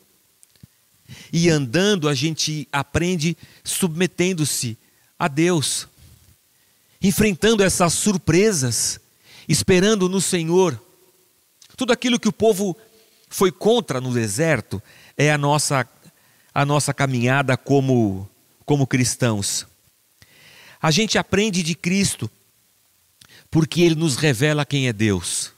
E 1.31 1.49
andando 1.49 2.09
a 2.09 2.13
gente 2.13 2.67
aprende 2.69 3.37
submetendo-se 3.63 4.77
a 5.17 5.29
Deus, 5.29 5.87
enfrentando 7.01 7.63
essas 7.63 7.93
surpresas, 7.93 8.99
esperando 9.47 10.09
no 10.09 10.19
Senhor. 10.19 10.79
Tudo 11.75 11.93
aquilo 11.93 12.19
que 12.19 12.27
o 12.27 12.33
povo 12.33 12.75
foi 13.29 13.51
contra 13.51 14.01
no 14.01 14.13
deserto 14.13 14.81
é 15.17 15.31
a 15.31 15.37
nossa 15.37 15.87
a 16.53 16.65
nossa 16.65 16.93
caminhada 16.93 17.55
como 17.55 18.29
como 18.65 18.85
cristãos. 18.85 19.65
A 20.81 20.91
gente 20.91 21.17
aprende 21.17 21.63
de 21.63 21.75
Cristo 21.75 22.29
porque 23.49 23.81
ele 23.81 23.95
nos 23.95 24.15
revela 24.15 24.65
quem 24.65 24.87
é 24.87 24.93
Deus. 24.93 25.51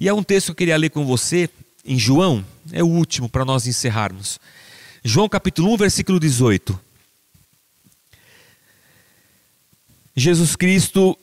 E 0.00 0.08
há 0.08 0.14
um 0.14 0.22
texto 0.22 0.46
que 0.46 0.50
eu 0.50 0.56
queria 0.56 0.76
ler 0.76 0.90
com 0.90 1.06
você, 1.06 1.48
em 1.84 1.98
João, 1.98 2.44
é 2.72 2.82
o 2.82 2.88
último 2.88 3.28
para 3.28 3.44
nós 3.44 3.66
encerrarmos. 3.66 4.40
João 5.04 5.28
capítulo 5.28 5.72
1, 5.74 5.76
versículo 5.76 6.18
18. 6.18 6.78
Jesus 10.14 10.56
Cristo, 10.56 11.18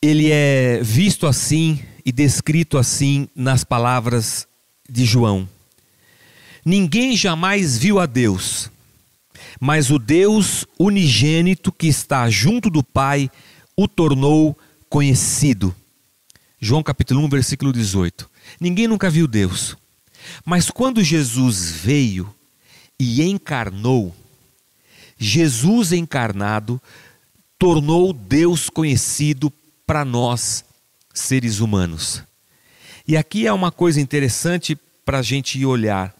ele 0.00 0.30
é 0.32 0.80
visto 0.82 1.28
assim 1.28 1.80
e 2.04 2.10
descrito 2.10 2.76
assim 2.76 3.28
nas 3.36 3.62
palavras 3.62 4.48
de 4.88 5.04
João. 5.04 5.48
Ninguém 6.64 7.16
jamais 7.16 7.78
viu 7.78 8.00
a 8.00 8.06
Deus, 8.06 8.68
mas 9.60 9.90
o 9.90 9.98
Deus 9.98 10.66
unigênito 10.76 11.70
que 11.70 11.86
está 11.86 12.28
junto 12.28 12.68
do 12.68 12.82
Pai 12.82 13.30
o 13.76 13.86
tornou 13.86 14.58
conhecido. 14.88 15.74
João 16.60 16.82
capítulo 16.82 17.20
1, 17.24 17.28
versículo 17.28 17.72
18. 17.72 18.28
Ninguém 18.60 18.88
nunca 18.88 19.08
viu 19.08 19.28
Deus. 19.28 19.76
Mas 20.44 20.68
quando 20.68 21.02
Jesus 21.02 21.70
veio 21.70 22.32
e 22.98 23.22
encarnou, 23.22 24.14
Jesus 25.22 25.92
encarnado 25.92 26.82
tornou 27.56 28.12
Deus 28.12 28.68
conhecido 28.68 29.52
para 29.86 30.04
nós, 30.04 30.64
seres 31.14 31.60
humanos. 31.60 32.22
E 33.06 33.16
aqui 33.16 33.46
é 33.46 33.52
uma 33.52 33.70
coisa 33.70 34.00
interessante 34.00 34.76
para 35.04 35.18
a 35.18 35.22
gente 35.22 35.64
olhar. 35.64 36.12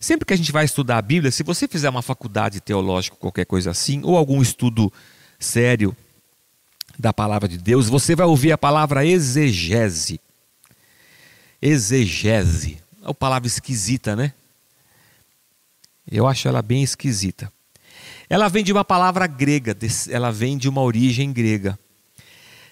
Sempre 0.00 0.26
que 0.26 0.34
a 0.34 0.36
gente 0.36 0.50
vai 0.50 0.64
estudar 0.64 0.98
a 0.98 1.02
Bíblia, 1.02 1.30
se 1.30 1.44
você 1.44 1.68
fizer 1.68 1.88
uma 1.88 2.02
faculdade 2.02 2.60
teológica, 2.60 3.16
qualquer 3.16 3.46
coisa 3.46 3.70
assim, 3.70 4.02
ou 4.02 4.16
algum 4.16 4.42
estudo 4.42 4.92
sério 5.38 5.96
da 6.98 7.12
palavra 7.12 7.48
de 7.48 7.58
Deus, 7.58 7.88
você 7.88 8.16
vai 8.16 8.26
ouvir 8.26 8.50
a 8.50 8.58
palavra 8.58 9.06
exegese. 9.06 10.20
Exegese. 11.62 12.78
É 13.02 13.06
uma 13.06 13.14
palavra 13.14 13.46
esquisita, 13.46 14.16
né? 14.16 14.32
Eu 16.10 16.26
acho 16.26 16.48
ela 16.48 16.60
bem 16.60 16.82
esquisita. 16.82 17.52
Ela 18.28 18.48
vem 18.48 18.64
de 18.64 18.72
uma 18.72 18.84
palavra 18.84 19.26
grega, 19.26 19.76
ela 20.10 20.30
vem 20.30 20.58
de 20.58 20.68
uma 20.68 20.82
origem 20.82 21.32
grega. 21.32 21.78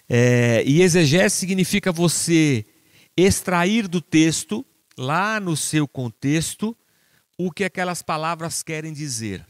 É, 0.09 0.63
e 0.67 0.83
exegese 0.83 1.37
significa 1.37 1.93
você 1.93 2.65
extrair 3.17 3.89
do 3.89 4.01
texto, 4.01 4.65
lá 4.99 5.41
no 5.41 5.57
seu 5.57 5.87
contexto, 5.87 6.77
o 7.39 7.51
que 7.51 7.65
aquelas 7.65 8.03
palavras 8.03 8.63
querem 8.63 8.93
dizer. 8.93 9.47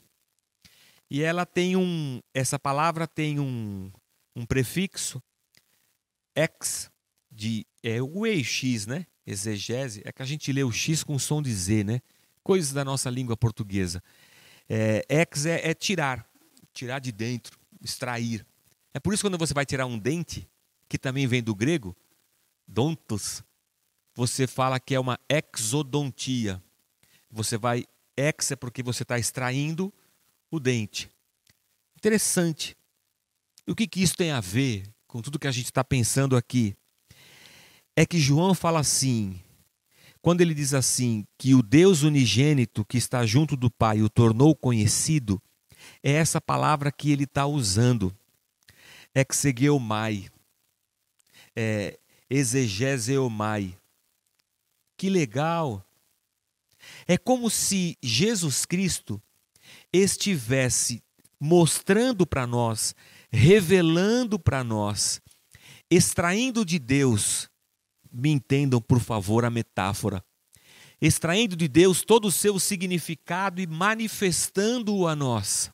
E 1.11 1.22
ela 1.22 1.46
tem 1.46 1.76
um, 1.76 2.20
essa 2.32 2.59
palavra 2.59 3.07
tem 3.07 3.38
um, 3.38 3.90
um 4.34 4.44
prefixo 4.44 5.22
ex 6.34 6.90
de 7.30 7.66
é 7.82 8.00
o 8.02 8.26
EX, 8.26 8.86
né? 8.86 9.07
Exegese, 9.26 10.02
é 10.05 10.12
que 10.12 10.22
a 10.22 10.24
gente 10.24 10.52
lê 10.52 10.62
o 10.62 10.72
X 10.72 11.02
com 11.02 11.18
som 11.18 11.40
de 11.40 11.52
Z, 11.52 11.84
né? 11.84 12.00
Coisas 12.42 12.72
da 12.72 12.84
nossa 12.84 13.09
língua 13.09 13.36
portuguesa. 13.36 14.02
É, 14.69 15.05
ex 15.09 15.47
é, 15.47 15.71
é 15.71 15.75
tirar, 15.75 16.27
tirar 16.73 16.99
de 16.99 17.12
dentro, 17.12 17.59
extrair. 17.83 18.47
É 18.93 19.01
por 19.01 19.12
isso 19.12 19.23
que 19.23 19.29
quando 19.29 19.39
você 19.39 19.53
vai 19.53 19.67
tirar 19.67 19.87
um 19.87 19.99
dente, 19.99 20.49
que 20.89 20.99
também 20.99 21.27
vem 21.27 21.43
do 21.43 21.55
grego, 21.55 21.97
dontos, 22.67 23.43
você 24.15 24.47
fala 24.47 24.79
que 24.79 24.95
é 24.95 25.01
uma 25.01 25.19
exodontia. 25.29 26.62
Você 27.31 27.59
vai 27.59 27.85
ex 28.17 28.53
é 28.53 28.57
porque 28.57 28.83
você 28.83 29.03
está 29.03 29.19
extraindo 29.19 29.93
o 30.51 30.61
dente. 30.61 31.11
Interessante. 31.97 32.77
E 33.67 33.73
o 33.73 33.75
que, 33.75 33.87
que 33.87 34.03
isso 34.03 34.17
tem 34.17 34.31
a 34.31 34.41
ver 34.41 34.89
com 35.07 35.21
tudo 35.21 35.39
que 35.39 35.49
a 35.49 35.53
gente 35.53 35.67
está 35.67 35.83
pensando 35.83 36.37
aqui? 36.37 36.77
É 37.97 38.05
que 38.05 38.19
João 38.19 38.55
fala 38.55 38.81
assim, 38.81 39.41
quando 40.25 40.41
ele 40.41 40.55
diz 40.55 40.72
assim, 40.72 41.27
que 41.37 41.55
o 41.55 41.62
Deus 41.62 42.03
unigênito 42.03 42.83
que 42.83 42.97
está 42.97 43.27
junto 43.27 43.59
do 43.59 43.70
Pai 43.70 44.01
o 44.01 44.09
tornou 44.09 44.57
conhecido, 44.57 45.39
é 46.03 46.12
essa 46.12 46.41
palavra 46.41 46.91
que 46.91 47.12
ele 47.12 47.25
está 47.25 47.45
usando. 47.45 48.11
Exegeomai. 49.14 50.31
É, 51.55 51.99
exegeseomai. 52.31 53.77
Que 54.97 55.11
legal! 55.11 55.87
É 57.07 57.18
como 57.18 57.51
se 57.51 57.99
Jesus 58.03 58.64
Cristo 58.64 59.20
estivesse 59.93 61.03
mostrando 61.39 62.27
para 62.27 62.47
nós, 62.47 62.95
revelando 63.31 64.39
para 64.39 64.64
nós, 64.64 65.20
extraindo 65.91 66.64
de 66.64 66.79
Deus 66.79 67.51
me 68.15 68.31
entendam, 68.31 68.81
por 68.81 69.01
favor, 69.01 69.45
a 69.45 69.51
metáfora. 69.51 70.25
Extraindo 71.01 71.57
de 71.57 71.67
Deus 71.67 72.03
todo 72.03 72.29
o 72.29 72.33
seu 72.33 72.59
significado 72.61 73.61
e 73.61 73.67
manifestando-o 73.67 75.09
a 75.09 75.17
nós. 75.17 75.71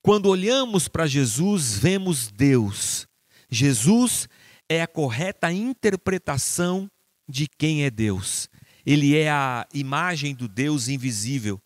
Quando 0.00 0.26
olhamos 0.26 0.88
para 0.88 1.06
Jesus, 1.06 1.76
vemos 1.76 2.30
Deus. 2.30 3.06
Jesus 3.50 4.28
é 4.68 4.80
a 4.80 4.86
correta 4.86 5.52
interpretação 5.52 6.90
de 7.28 7.48
quem 7.48 7.84
é 7.84 7.90
Deus. 7.90 8.48
Ele 8.86 9.16
é 9.16 9.30
a 9.30 9.66
imagem 9.74 10.34
do 10.34 10.48
Deus 10.48 10.88
invisível. 10.88 11.60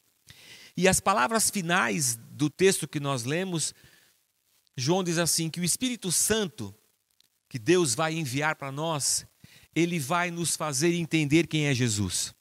E 0.77 0.89
as 0.89 1.01
palavras 1.01 1.51
finais 1.51 2.19
do 2.31 2.51
texto 2.51 2.89
que 2.89 2.99
nós 2.99 3.25
lemos, 3.25 3.73
João 4.77 5.05
diz 5.05 5.19
assim: 5.19 5.49
que 5.49 5.61
o 5.61 5.65
Espírito 5.65 6.11
Santo, 6.11 6.75
que 7.49 7.59
Deus 7.59 7.95
vai 7.95 8.15
enviar 8.15 8.57
para 8.57 8.73
nós, 8.73 9.25
ele 9.75 9.99
vai 9.99 10.31
nos 10.31 10.57
fazer 10.57 10.95
entender 10.95 11.47
quem 11.47 11.67
é 11.67 11.75
Jesus. 11.75 12.35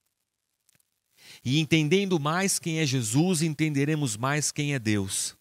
E 1.44 1.60
entendendo 1.60 2.20
mais 2.20 2.60
quem 2.60 2.80
é 2.80 2.86
Jesus, 2.86 3.42
entenderemos 3.42 4.16
mais 4.16 4.52
quem 4.52 4.74
é 4.74 4.80
Deus. 4.80 5.36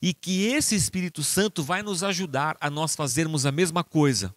E 0.00 0.14
que 0.14 0.46
esse 0.46 0.74
Espírito 0.74 1.22
Santo 1.22 1.62
vai 1.62 1.82
nos 1.82 2.02
ajudar 2.02 2.56
a 2.60 2.70
nós 2.70 2.96
fazermos 2.96 3.44
a 3.44 3.52
mesma 3.52 3.84
coisa. 3.84 4.34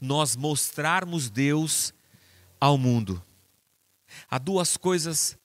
Nós 0.00 0.34
mostrarmos 0.34 1.30
Deus 1.30 1.94
ao 2.58 2.76
mundo. 2.76 3.22
Há 4.28 4.38
duas 4.38 4.76
coisas 4.76 5.38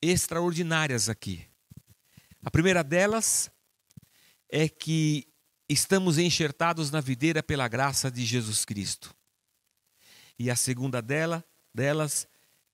extraordinárias 0.00 1.08
aqui. 1.08 1.44
A 2.44 2.50
primeira 2.50 2.84
delas 2.84 3.50
é 4.48 4.68
que 4.68 5.26
estamos 5.68 6.16
enxertados 6.16 6.92
na 6.92 7.00
videira 7.00 7.42
pela 7.42 7.66
graça 7.66 8.08
de 8.08 8.24
Jesus 8.24 8.64
Cristo. 8.64 9.14
E 10.38 10.50
a 10.50 10.56
segunda 10.56 11.00
dela, 11.00 11.44
delas 11.72 12.26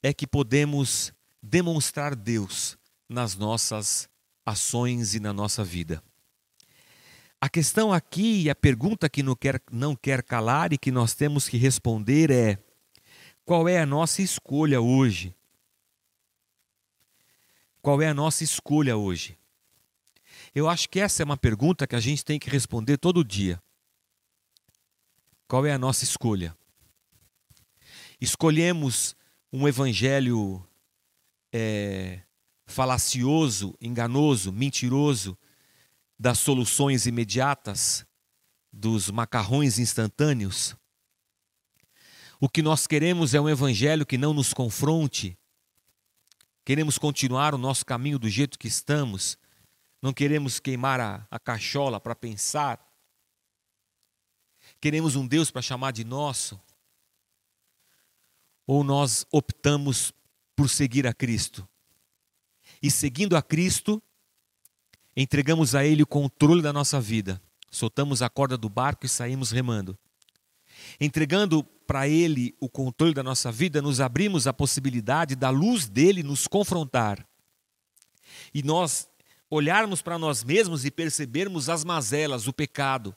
é 0.02 0.12
que 0.12 0.26
podemos 0.26 1.12
demonstrar 1.42 2.14
Deus 2.14 2.78
nas 3.08 3.34
nossas 3.34 4.08
ações 4.44 5.14
e 5.14 5.20
na 5.20 5.32
nossa 5.32 5.64
vida. 5.64 6.02
A 7.40 7.48
questão 7.48 7.92
aqui 7.92 8.42
e 8.42 8.50
a 8.50 8.54
pergunta 8.54 9.08
que 9.08 9.22
não 9.22 9.34
quer, 9.34 9.62
não 9.70 9.96
quer 9.96 10.22
calar 10.22 10.72
e 10.72 10.78
que 10.78 10.90
nós 10.90 11.14
temos 11.14 11.48
que 11.48 11.56
responder 11.56 12.30
é: 12.30 12.58
qual 13.44 13.68
é 13.68 13.80
a 13.80 13.86
nossa 13.86 14.20
escolha 14.20 14.80
hoje? 14.80 15.34
Qual 17.80 18.02
é 18.02 18.08
a 18.08 18.14
nossa 18.14 18.44
escolha 18.44 18.96
hoje? 18.96 19.38
Eu 20.54 20.68
acho 20.68 20.88
que 20.88 21.00
essa 21.00 21.22
é 21.22 21.24
uma 21.24 21.36
pergunta 21.36 21.86
que 21.86 21.96
a 21.96 22.00
gente 22.00 22.24
tem 22.24 22.38
que 22.38 22.50
responder 22.50 22.98
todo 22.98 23.24
dia. 23.24 23.60
Qual 25.48 25.64
é 25.64 25.72
a 25.72 25.78
nossa 25.78 26.04
escolha? 26.04 26.54
Escolhemos 28.20 29.16
um 29.50 29.66
evangelho 29.66 30.62
é, 31.52 32.20
falacioso, 32.66 33.74
enganoso, 33.80 34.52
mentiroso, 34.52 35.38
das 36.18 36.38
soluções 36.38 37.06
imediatas, 37.06 38.04
dos 38.70 39.10
macarrões 39.10 39.78
instantâneos? 39.78 40.76
O 42.38 42.48
que 42.48 42.62
nós 42.62 42.86
queremos 42.86 43.32
é 43.32 43.40
um 43.40 43.48
evangelho 43.48 44.04
que 44.04 44.18
não 44.18 44.34
nos 44.34 44.52
confronte. 44.52 45.38
Queremos 46.64 46.98
continuar 46.98 47.54
o 47.54 47.58
nosso 47.58 47.84
caminho 47.86 48.18
do 48.18 48.28
jeito 48.28 48.58
que 48.58 48.68
estamos. 48.68 49.38
Não 50.00 50.12
queremos 50.12 50.60
queimar 50.60 51.00
a, 51.00 51.26
a 51.30 51.38
cachola 51.38 51.98
para 51.98 52.14
pensar. 52.14 52.86
Queremos 54.80 55.16
um 55.16 55.26
Deus 55.26 55.50
para 55.50 55.62
chamar 55.62 55.92
de 55.92 56.04
nosso. 56.04 56.60
Ou 58.70 58.84
nós 58.84 59.26
optamos 59.32 60.14
por 60.54 60.70
seguir 60.70 61.04
a 61.04 61.12
Cristo. 61.12 61.68
E 62.80 62.88
seguindo 62.88 63.36
a 63.36 63.42
Cristo, 63.42 64.00
entregamos 65.16 65.74
a 65.74 65.84
Ele 65.84 66.04
o 66.04 66.06
controle 66.06 66.62
da 66.62 66.72
nossa 66.72 67.00
vida. 67.00 67.42
Soltamos 67.68 68.22
a 68.22 68.30
corda 68.30 68.56
do 68.56 68.68
barco 68.68 69.04
e 69.04 69.08
saímos 69.08 69.50
remando. 69.50 69.98
Entregando 71.00 71.64
para 71.64 72.06
Ele 72.06 72.54
o 72.60 72.68
controle 72.68 73.12
da 73.12 73.24
nossa 73.24 73.50
vida, 73.50 73.82
nos 73.82 74.00
abrimos 74.00 74.46
a 74.46 74.52
possibilidade 74.52 75.34
da 75.34 75.50
luz 75.50 75.88
dele 75.88 76.22
nos 76.22 76.46
confrontar. 76.46 77.28
E 78.54 78.62
nós 78.62 79.10
olharmos 79.50 80.00
para 80.00 80.16
nós 80.16 80.44
mesmos 80.44 80.84
e 80.84 80.92
percebermos 80.92 81.68
as 81.68 81.82
mazelas, 81.82 82.46
o 82.46 82.52
pecado, 82.52 83.16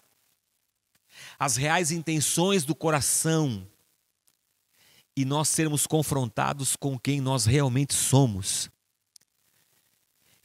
as 1.38 1.58
reais 1.58 1.92
intenções 1.92 2.66
do 2.66 2.74
coração, 2.74 3.68
e 5.16 5.26
nós 5.26 5.48
sermos 5.50 5.86
confrontados 5.86 6.76
com 6.76 6.98
quem 6.98 7.22
nós 7.22 7.46
realmente 7.46 7.94
somos. 7.94 8.70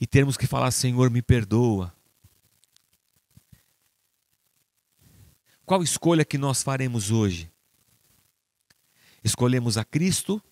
E 0.01 0.07
termos 0.07 0.37
que 0.37 0.47
falar: 0.47 0.71
Senhor, 0.71 1.11
me 1.11 1.23
perdoa. 1.23 1.95
Qual 5.65 5.83
escolha 5.83 6.25
que 6.25 6.39
nós 6.39 6.63
faremos 6.63 7.11
hoje? 7.11 7.51
Escolhemos 9.23 9.77
a 9.77 9.85
Cristo 9.85 10.43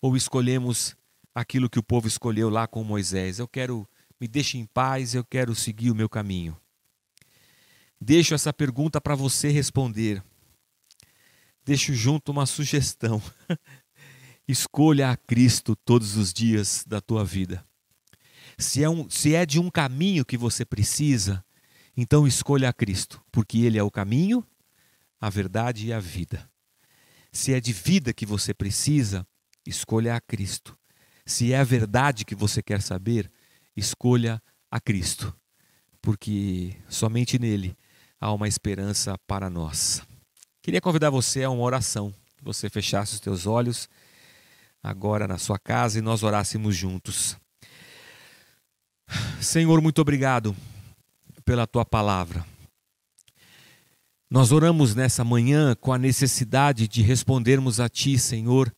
ou 0.00 0.16
escolhemos 0.16 0.96
aquilo 1.32 1.70
que 1.70 1.78
o 1.78 1.82
povo 1.82 2.08
escolheu 2.08 2.48
lá 2.48 2.66
com 2.66 2.82
Moisés? 2.82 3.38
Eu 3.38 3.46
quero, 3.46 3.88
me 4.20 4.26
deixe 4.26 4.58
em 4.58 4.66
paz, 4.66 5.14
eu 5.14 5.24
quero 5.24 5.54
seguir 5.54 5.92
o 5.92 5.94
meu 5.94 6.08
caminho. 6.08 6.60
Deixo 8.00 8.34
essa 8.34 8.52
pergunta 8.52 9.00
para 9.00 9.14
você 9.14 9.48
responder. 9.48 10.24
Deixo 11.64 11.94
junto 11.94 12.32
uma 12.32 12.46
sugestão. 12.46 13.22
Escolha 14.46 15.10
a 15.10 15.16
Cristo 15.16 15.76
todos 15.76 16.16
os 16.16 16.32
dias 16.32 16.84
da 16.86 17.00
tua 17.00 17.24
vida. 17.24 17.64
Se 18.58 18.82
é, 18.82 18.88
um, 18.88 19.08
se 19.08 19.34
é 19.34 19.46
de 19.46 19.60
um 19.60 19.70
caminho 19.70 20.24
que 20.24 20.36
você 20.36 20.64
precisa, 20.64 21.44
então 21.96 22.26
escolha 22.26 22.68
a 22.68 22.72
Cristo, 22.72 23.22
porque 23.30 23.58
Ele 23.58 23.78
é 23.78 23.82
o 23.82 23.90
caminho, 23.90 24.44
a 25.20 25.30
verdade 25.30 25.86
e 25.86 25.92
a 25.92 26.00
vida. 26.00 26.50
Se 27.32 27.54
é 27.54 27.60
de 27.60 27.72
vida 27.72 28.12
que 28.12 28.26
você 28.26 28.52
precisa, 28.52 29.26
escolha 29.66 30.16
a 30.16 30.20
Cristo. 30.20 30.76
Se 31.24 31.52
é 31.52 31.58
a 31.58 31.64
verdade 31.64 32.24
que 32.24 32.34
você 32.34 32.62
quer 32.62 32.82
saber, 32.82 33.30
escolha 33.76 34.42
a 34.70 34.80
Cristo, 34.80 35.34
porque 36.00 36.76
somente 36.88 37.38
nele 37.38 37.76
há 38.20 38.32
uma 38.32 38.48
esperança 38.48 39.16
para 39.26 39.48
nós. 39.48 40.02
Queria 40.62 40.80
convidar 40.80 41.10
você 41.10 41.42
a 41.42 41.50
uma 41.50 41.64
oração, 41.64 42.14
que 42.38 42.44
você 42.44 42.70
fechasse 42.70 43.14
os 43.14 43.20
teus 43.20 43.48
olhos 43.48 43.88
agora 44.80 45.26
na 45.26 45.36
sua 45.36 45.58
casa 45.58 45.98
e 45.98 46.02
nós 46.02 46.22
orássemos 46.22 46.76
juntos. 46.76 47.36
Senhor, 49.40 49.82
muito 49.82 50.00
obrigado 50.00 50.54
pela 51.44 51.66
tua 51.66 51.84
palavra. 51.84 52.46
Nós 54.30 54.52
oramos 54.52 54.94
nessa 54.94 55.24
manhã 55.24 55.74
com 55.74 55.92
a 55.92 55.98
necessidade 55.98 56.86
de 56.86 57.02
respondermos 57.02 57.80
a 57.80 57.88
Ti, 57.88 58.16
Senhor, 58.16 58.72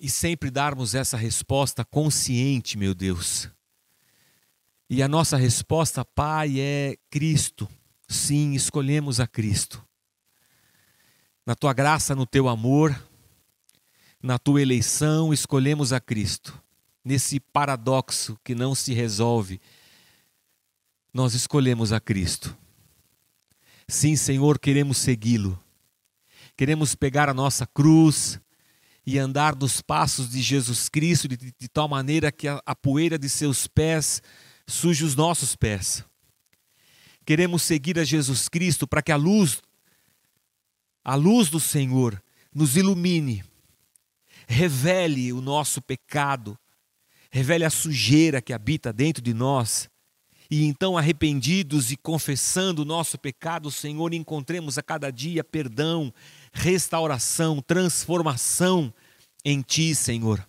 e 0.00 0.08
sempre 0.08 0.50
darmos 0.50 0.94
essa 0.94 1.18
resposta 1.18 1.84
consciente, 1.84 2.78
meu 2.78 2.94
Deus. 2.94 3.46
E 4.88 5.02
a 5.02 5.06
nossa 5.06 5.36
resposta, 5.36 6.02
Pai, 6.02 6.58
é 6.58 6.96
Cristo. 7.10 7.68
Sim, 8.08 8.54
escolhemos 8.54 9.20
a 9.20 9.26
Cristo. 9.26 9.84
Na 11.50 11.56
tua 11.56 11.72
graça, 11.72 12.14
no 12.14 12.24
teu 12.24 12.48
amor, 12.48 12.96
na 14.22 14.38
tua 14.38 14.62
eleição, 14.62 15.34
escolhemos 15.34 15.92
a 15.92 15.98
Cristo. 15.98 16.56
Nesse 17.04 17.40
paradoxo 17.40 18.38
que 18.44 18.54
não 18.54 18.72
se 18.72 18.94
resolve 18.94 19.60
nós 21.12 21.34
escolhemos 21.34 21.92
a 21.92 21.98
Cristo. 21.98 22.56
Sim, 23.88 24.14
Senhor, 24.14 24.60
queremos 24.60 24.98
segui-lo. 24.98 25.60
Queremos 26.56 26.94
pegar 26.94 27.28
a 27.28 27.34
nossa 27.34 27.66
cruz 27.66 28.40
e 29.04 29.18
andar 29.18 29.56
dos 29.56 29.82
passos 29.82 30.30
de 30.30 30.40
Jesus 30.40 30.88
Cristo 30.88 31.26
de, 31.26 31.36
de 31.36 31.68
tal 31.68 31.88
maneira 31.88 32.30
que 32.30 32.46
a, 32.46 32.62
a 32.64 32.76
poeira 32.76 33.18
de 33.18 33.28
seus 33.28 33.66
pés 33.66 34.22
suje 34.68 35.04
os 35.04 35.16
nossos 35.16 35.56
pés. 35.56 36.04
Queremos 37.26 37.62
seguir 37.64 37.98
a 37.98 38.04
Jesus 38.04 38.48
Cristo 38.48 38.86
para 38.86 39.02
que 39.02 39.10
a 39.10 39.16
luz, 39.16 39.60
a 41.10 41.16
luz 41.16 41.48
do 41.48 41.58
Senhor, 41.58 42.22
nos 42.54 42.76
ilumine, 42.76 43.42
revele 44.46 45.32
o 45.32 45.40
nosso 45.40 45.82
pecado, 45.82 46.56
revele 47.32 47.64
a 47.64 47.70
sujeira 47.70 48.40
que 48.40 48.52
habita 48.52 48.92
dentro 48.92 49.20
de 49.20 49.34
nós 49.34 49.90
e 50.48 50.64
então, 50.64 50.96
arrependidos 50.96 51.90
e 51.90 51.96
confessando 51.96 52.82
o 52.82 52.84
nosso 52.84 53.18
pecado, 53.18 53.72
Senhor, 53.72 54.14
encontremos 54.14 54.78
a 54.78 54.84
cada 54.84 55.10
dia 55.10 55.42
perdão, 55.42 56.14
restauração, 56.52 57.60
transformação 57.60 58.94
em 59.44 59.62
Ti, 59.62 59.96
Senhor. 59.96 60.48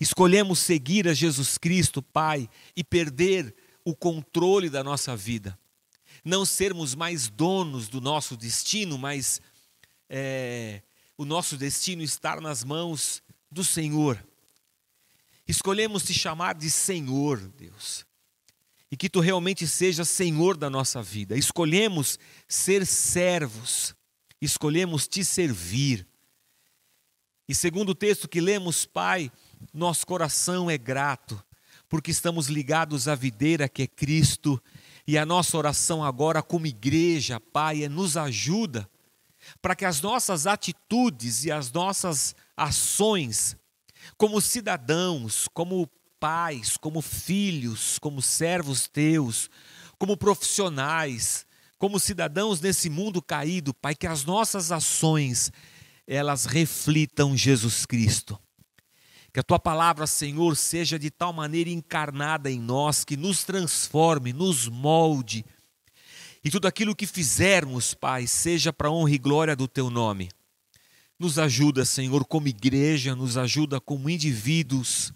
Escolhemos 0.00 0.58
seguir 0.58 1.06
a 1.06 1.14
Jesus 1.14 1.56
Cristo, 1.56 2.02
Pai, 2.02 2.50
e 2.74 2.82
perder 2.82 3.54
o 3.84 3.94
controle 3.94 4.68
da 4.68 4.82
nossa 4.82 5.14
vida. 5.16 5.56
Não 6.26 6.44
sermos 6.44 6.96
mais 6.96 7.28
donos 7.28 7.86
do 7.86 8.00
nosso 8.00 8.36
destino, 8.36 8.98
mas 8.98 9.40
é, 10.08 10.82
o 11.16 11.24
nosso 11.24 11.56
destino 11.56 12.02
estar 12.02 12.40
nas 12.40 12.64
mãos 12.64 13.22
do 13.48 13.62
Senhor. 13.62 14.20
Escolhemos 15.46 16.02
te 16.02 16.12
chamar 16.12 16.56
de 16.56 16.68
Senhor, 16.68 17.38
Deus, 17.56 18.04
e 18.90 18.96
que 18.96 19.08
tu 19.08 19.20
realmente 19.20 19.68
sejas 19.68 20.08
Senhor 20.08 20.56
da 20.56 20.68
nossa 20.68 21.00
vida. 21.00 21.38
Escolhemos 21.38 22.18
ser 22.48 22.84
servos, 22.84 23.94
escolhemos 24.40 25.06
te 25.06 25.24
servir. 25.24 26.04
E 27.48 27.54
segundo 27.54 27.90
o 27.90 27.94
texto 27.94 28.28
que 28.28 28.40
lemos, 28.40 28.84
Pai, 28.84 29.30
nosso 29.72 30.04
coração 30.04 30.68
é 30.68 30.76
grato, 30.76 31.40
porque 31.88 32.10
estamos 32.10 32.48
ligados 32.48 33.06
à 33.06 33.14
videira 33.14 33.68
que 33.68 33.82
é 33.82 33.86
Cristo, 33.86 34.60
e 35.06 35.16
a 35.16 35.24
nossa 35.24 35.56
oração 35.56 36.02
agora 36.02 36.42
como 36.42 36.66
igreja, 36.66 37.38
Pai, 37.38 37.84
é 37.84 37.88
nos 37.88 38.16
ajuda 38.16 38.88
para 39.62 39.76
que 39.76 39.84
as 39.84 40.00
nossas 40.00 40.46
atitudes 40.46 41.44
e 41.44 41.52
as 41.52 41.70
nossas 41.70 42.34
ações, 42.56 43.56
como 44.16 44.40
cidadãos, 44.40 45.48
como 45.54 45.88
pais, 46.18 46.76
como 46.76 47.00
filhos, 47.00 47.98
como 48.00 48.20
servos 48.20 48.88
teus, 48.88 49.48
como 49.98 50.16
profissionais, 50.16 51.46
como 51.78 52.00
cidadãos 52.00 52.60
nesse 52.60 52.90
mundo 52.90 53.22
caído, 53.22 53.72
Pai, 53.72 53.94
que 53.94 54.06
as 54.06 54.24
nossas 54.24 54.72
ações 54.72 55.52
elas 56.06 56.46
reflitam 56.46 57.36
Jesus 57.36 57.84
Cristo. 57.84 58.38
Que 59.36 59.40
a 59.40 59.42
tua 59.42 59.58
palavra, 59.58 60.06
Senhor, 60.06 60.56
seja 60.56 60.98
de 60.98 61.10
tal 61.10 61.30
maneira 61.30 61.68
encarnada 61.68 62.50
em 62.50 62.58
nós, 62.58 63.04
que 63.04 63.18
nos 63.18 63.44
transforme, 63.44 64.32
nos 64.32 64.66
molde. 64.66 65.44
E 66.42 66.50
tudo 66.50 66.66
aquilo 66.66 66.96
que 66.96 67.06
fizermos, 67.06 67.92
Pai, 67.92 68.26
seja 68.26 68.72
para 68.72 68.90
honra 68.90 69.10
e 69.10 69.18
glória 69.18 69.54
do 69.54 69.68
teu 69.68 69.90
nome. 69.90 70.30
Nos 71.18 71.38
ajuda, 71.38 71.84
Senhor, 71.84 72.24
como 72.24 72.48
igreja, 72.48 73.14
nos 73.14 73.36
ajuda 73.36 73.78
como 73.78 74.08
indivíduos 74.08 75.12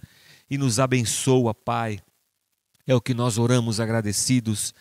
e 0.51 0.59
nos 0.59 0.79
abençoa, 0.79 1.55
Pai. 1.55 1.99
É 2.87 2.95
o 2.95 3.01
que 3.01 3.15
nós 3.15 3.39
oramos 3.39 3.81
agradecidos, 3.81 4.75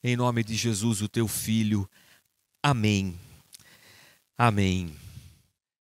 em 0.00 0.14
nome 0.14 0.44
de 0.44 0.54
Jesus, 0.54 1.02
o 1.02 1.08
teu 1.08 1.26
Filho. 1.26 1.90
Amém. 2.62 3.18
Amém. 4.38 5.05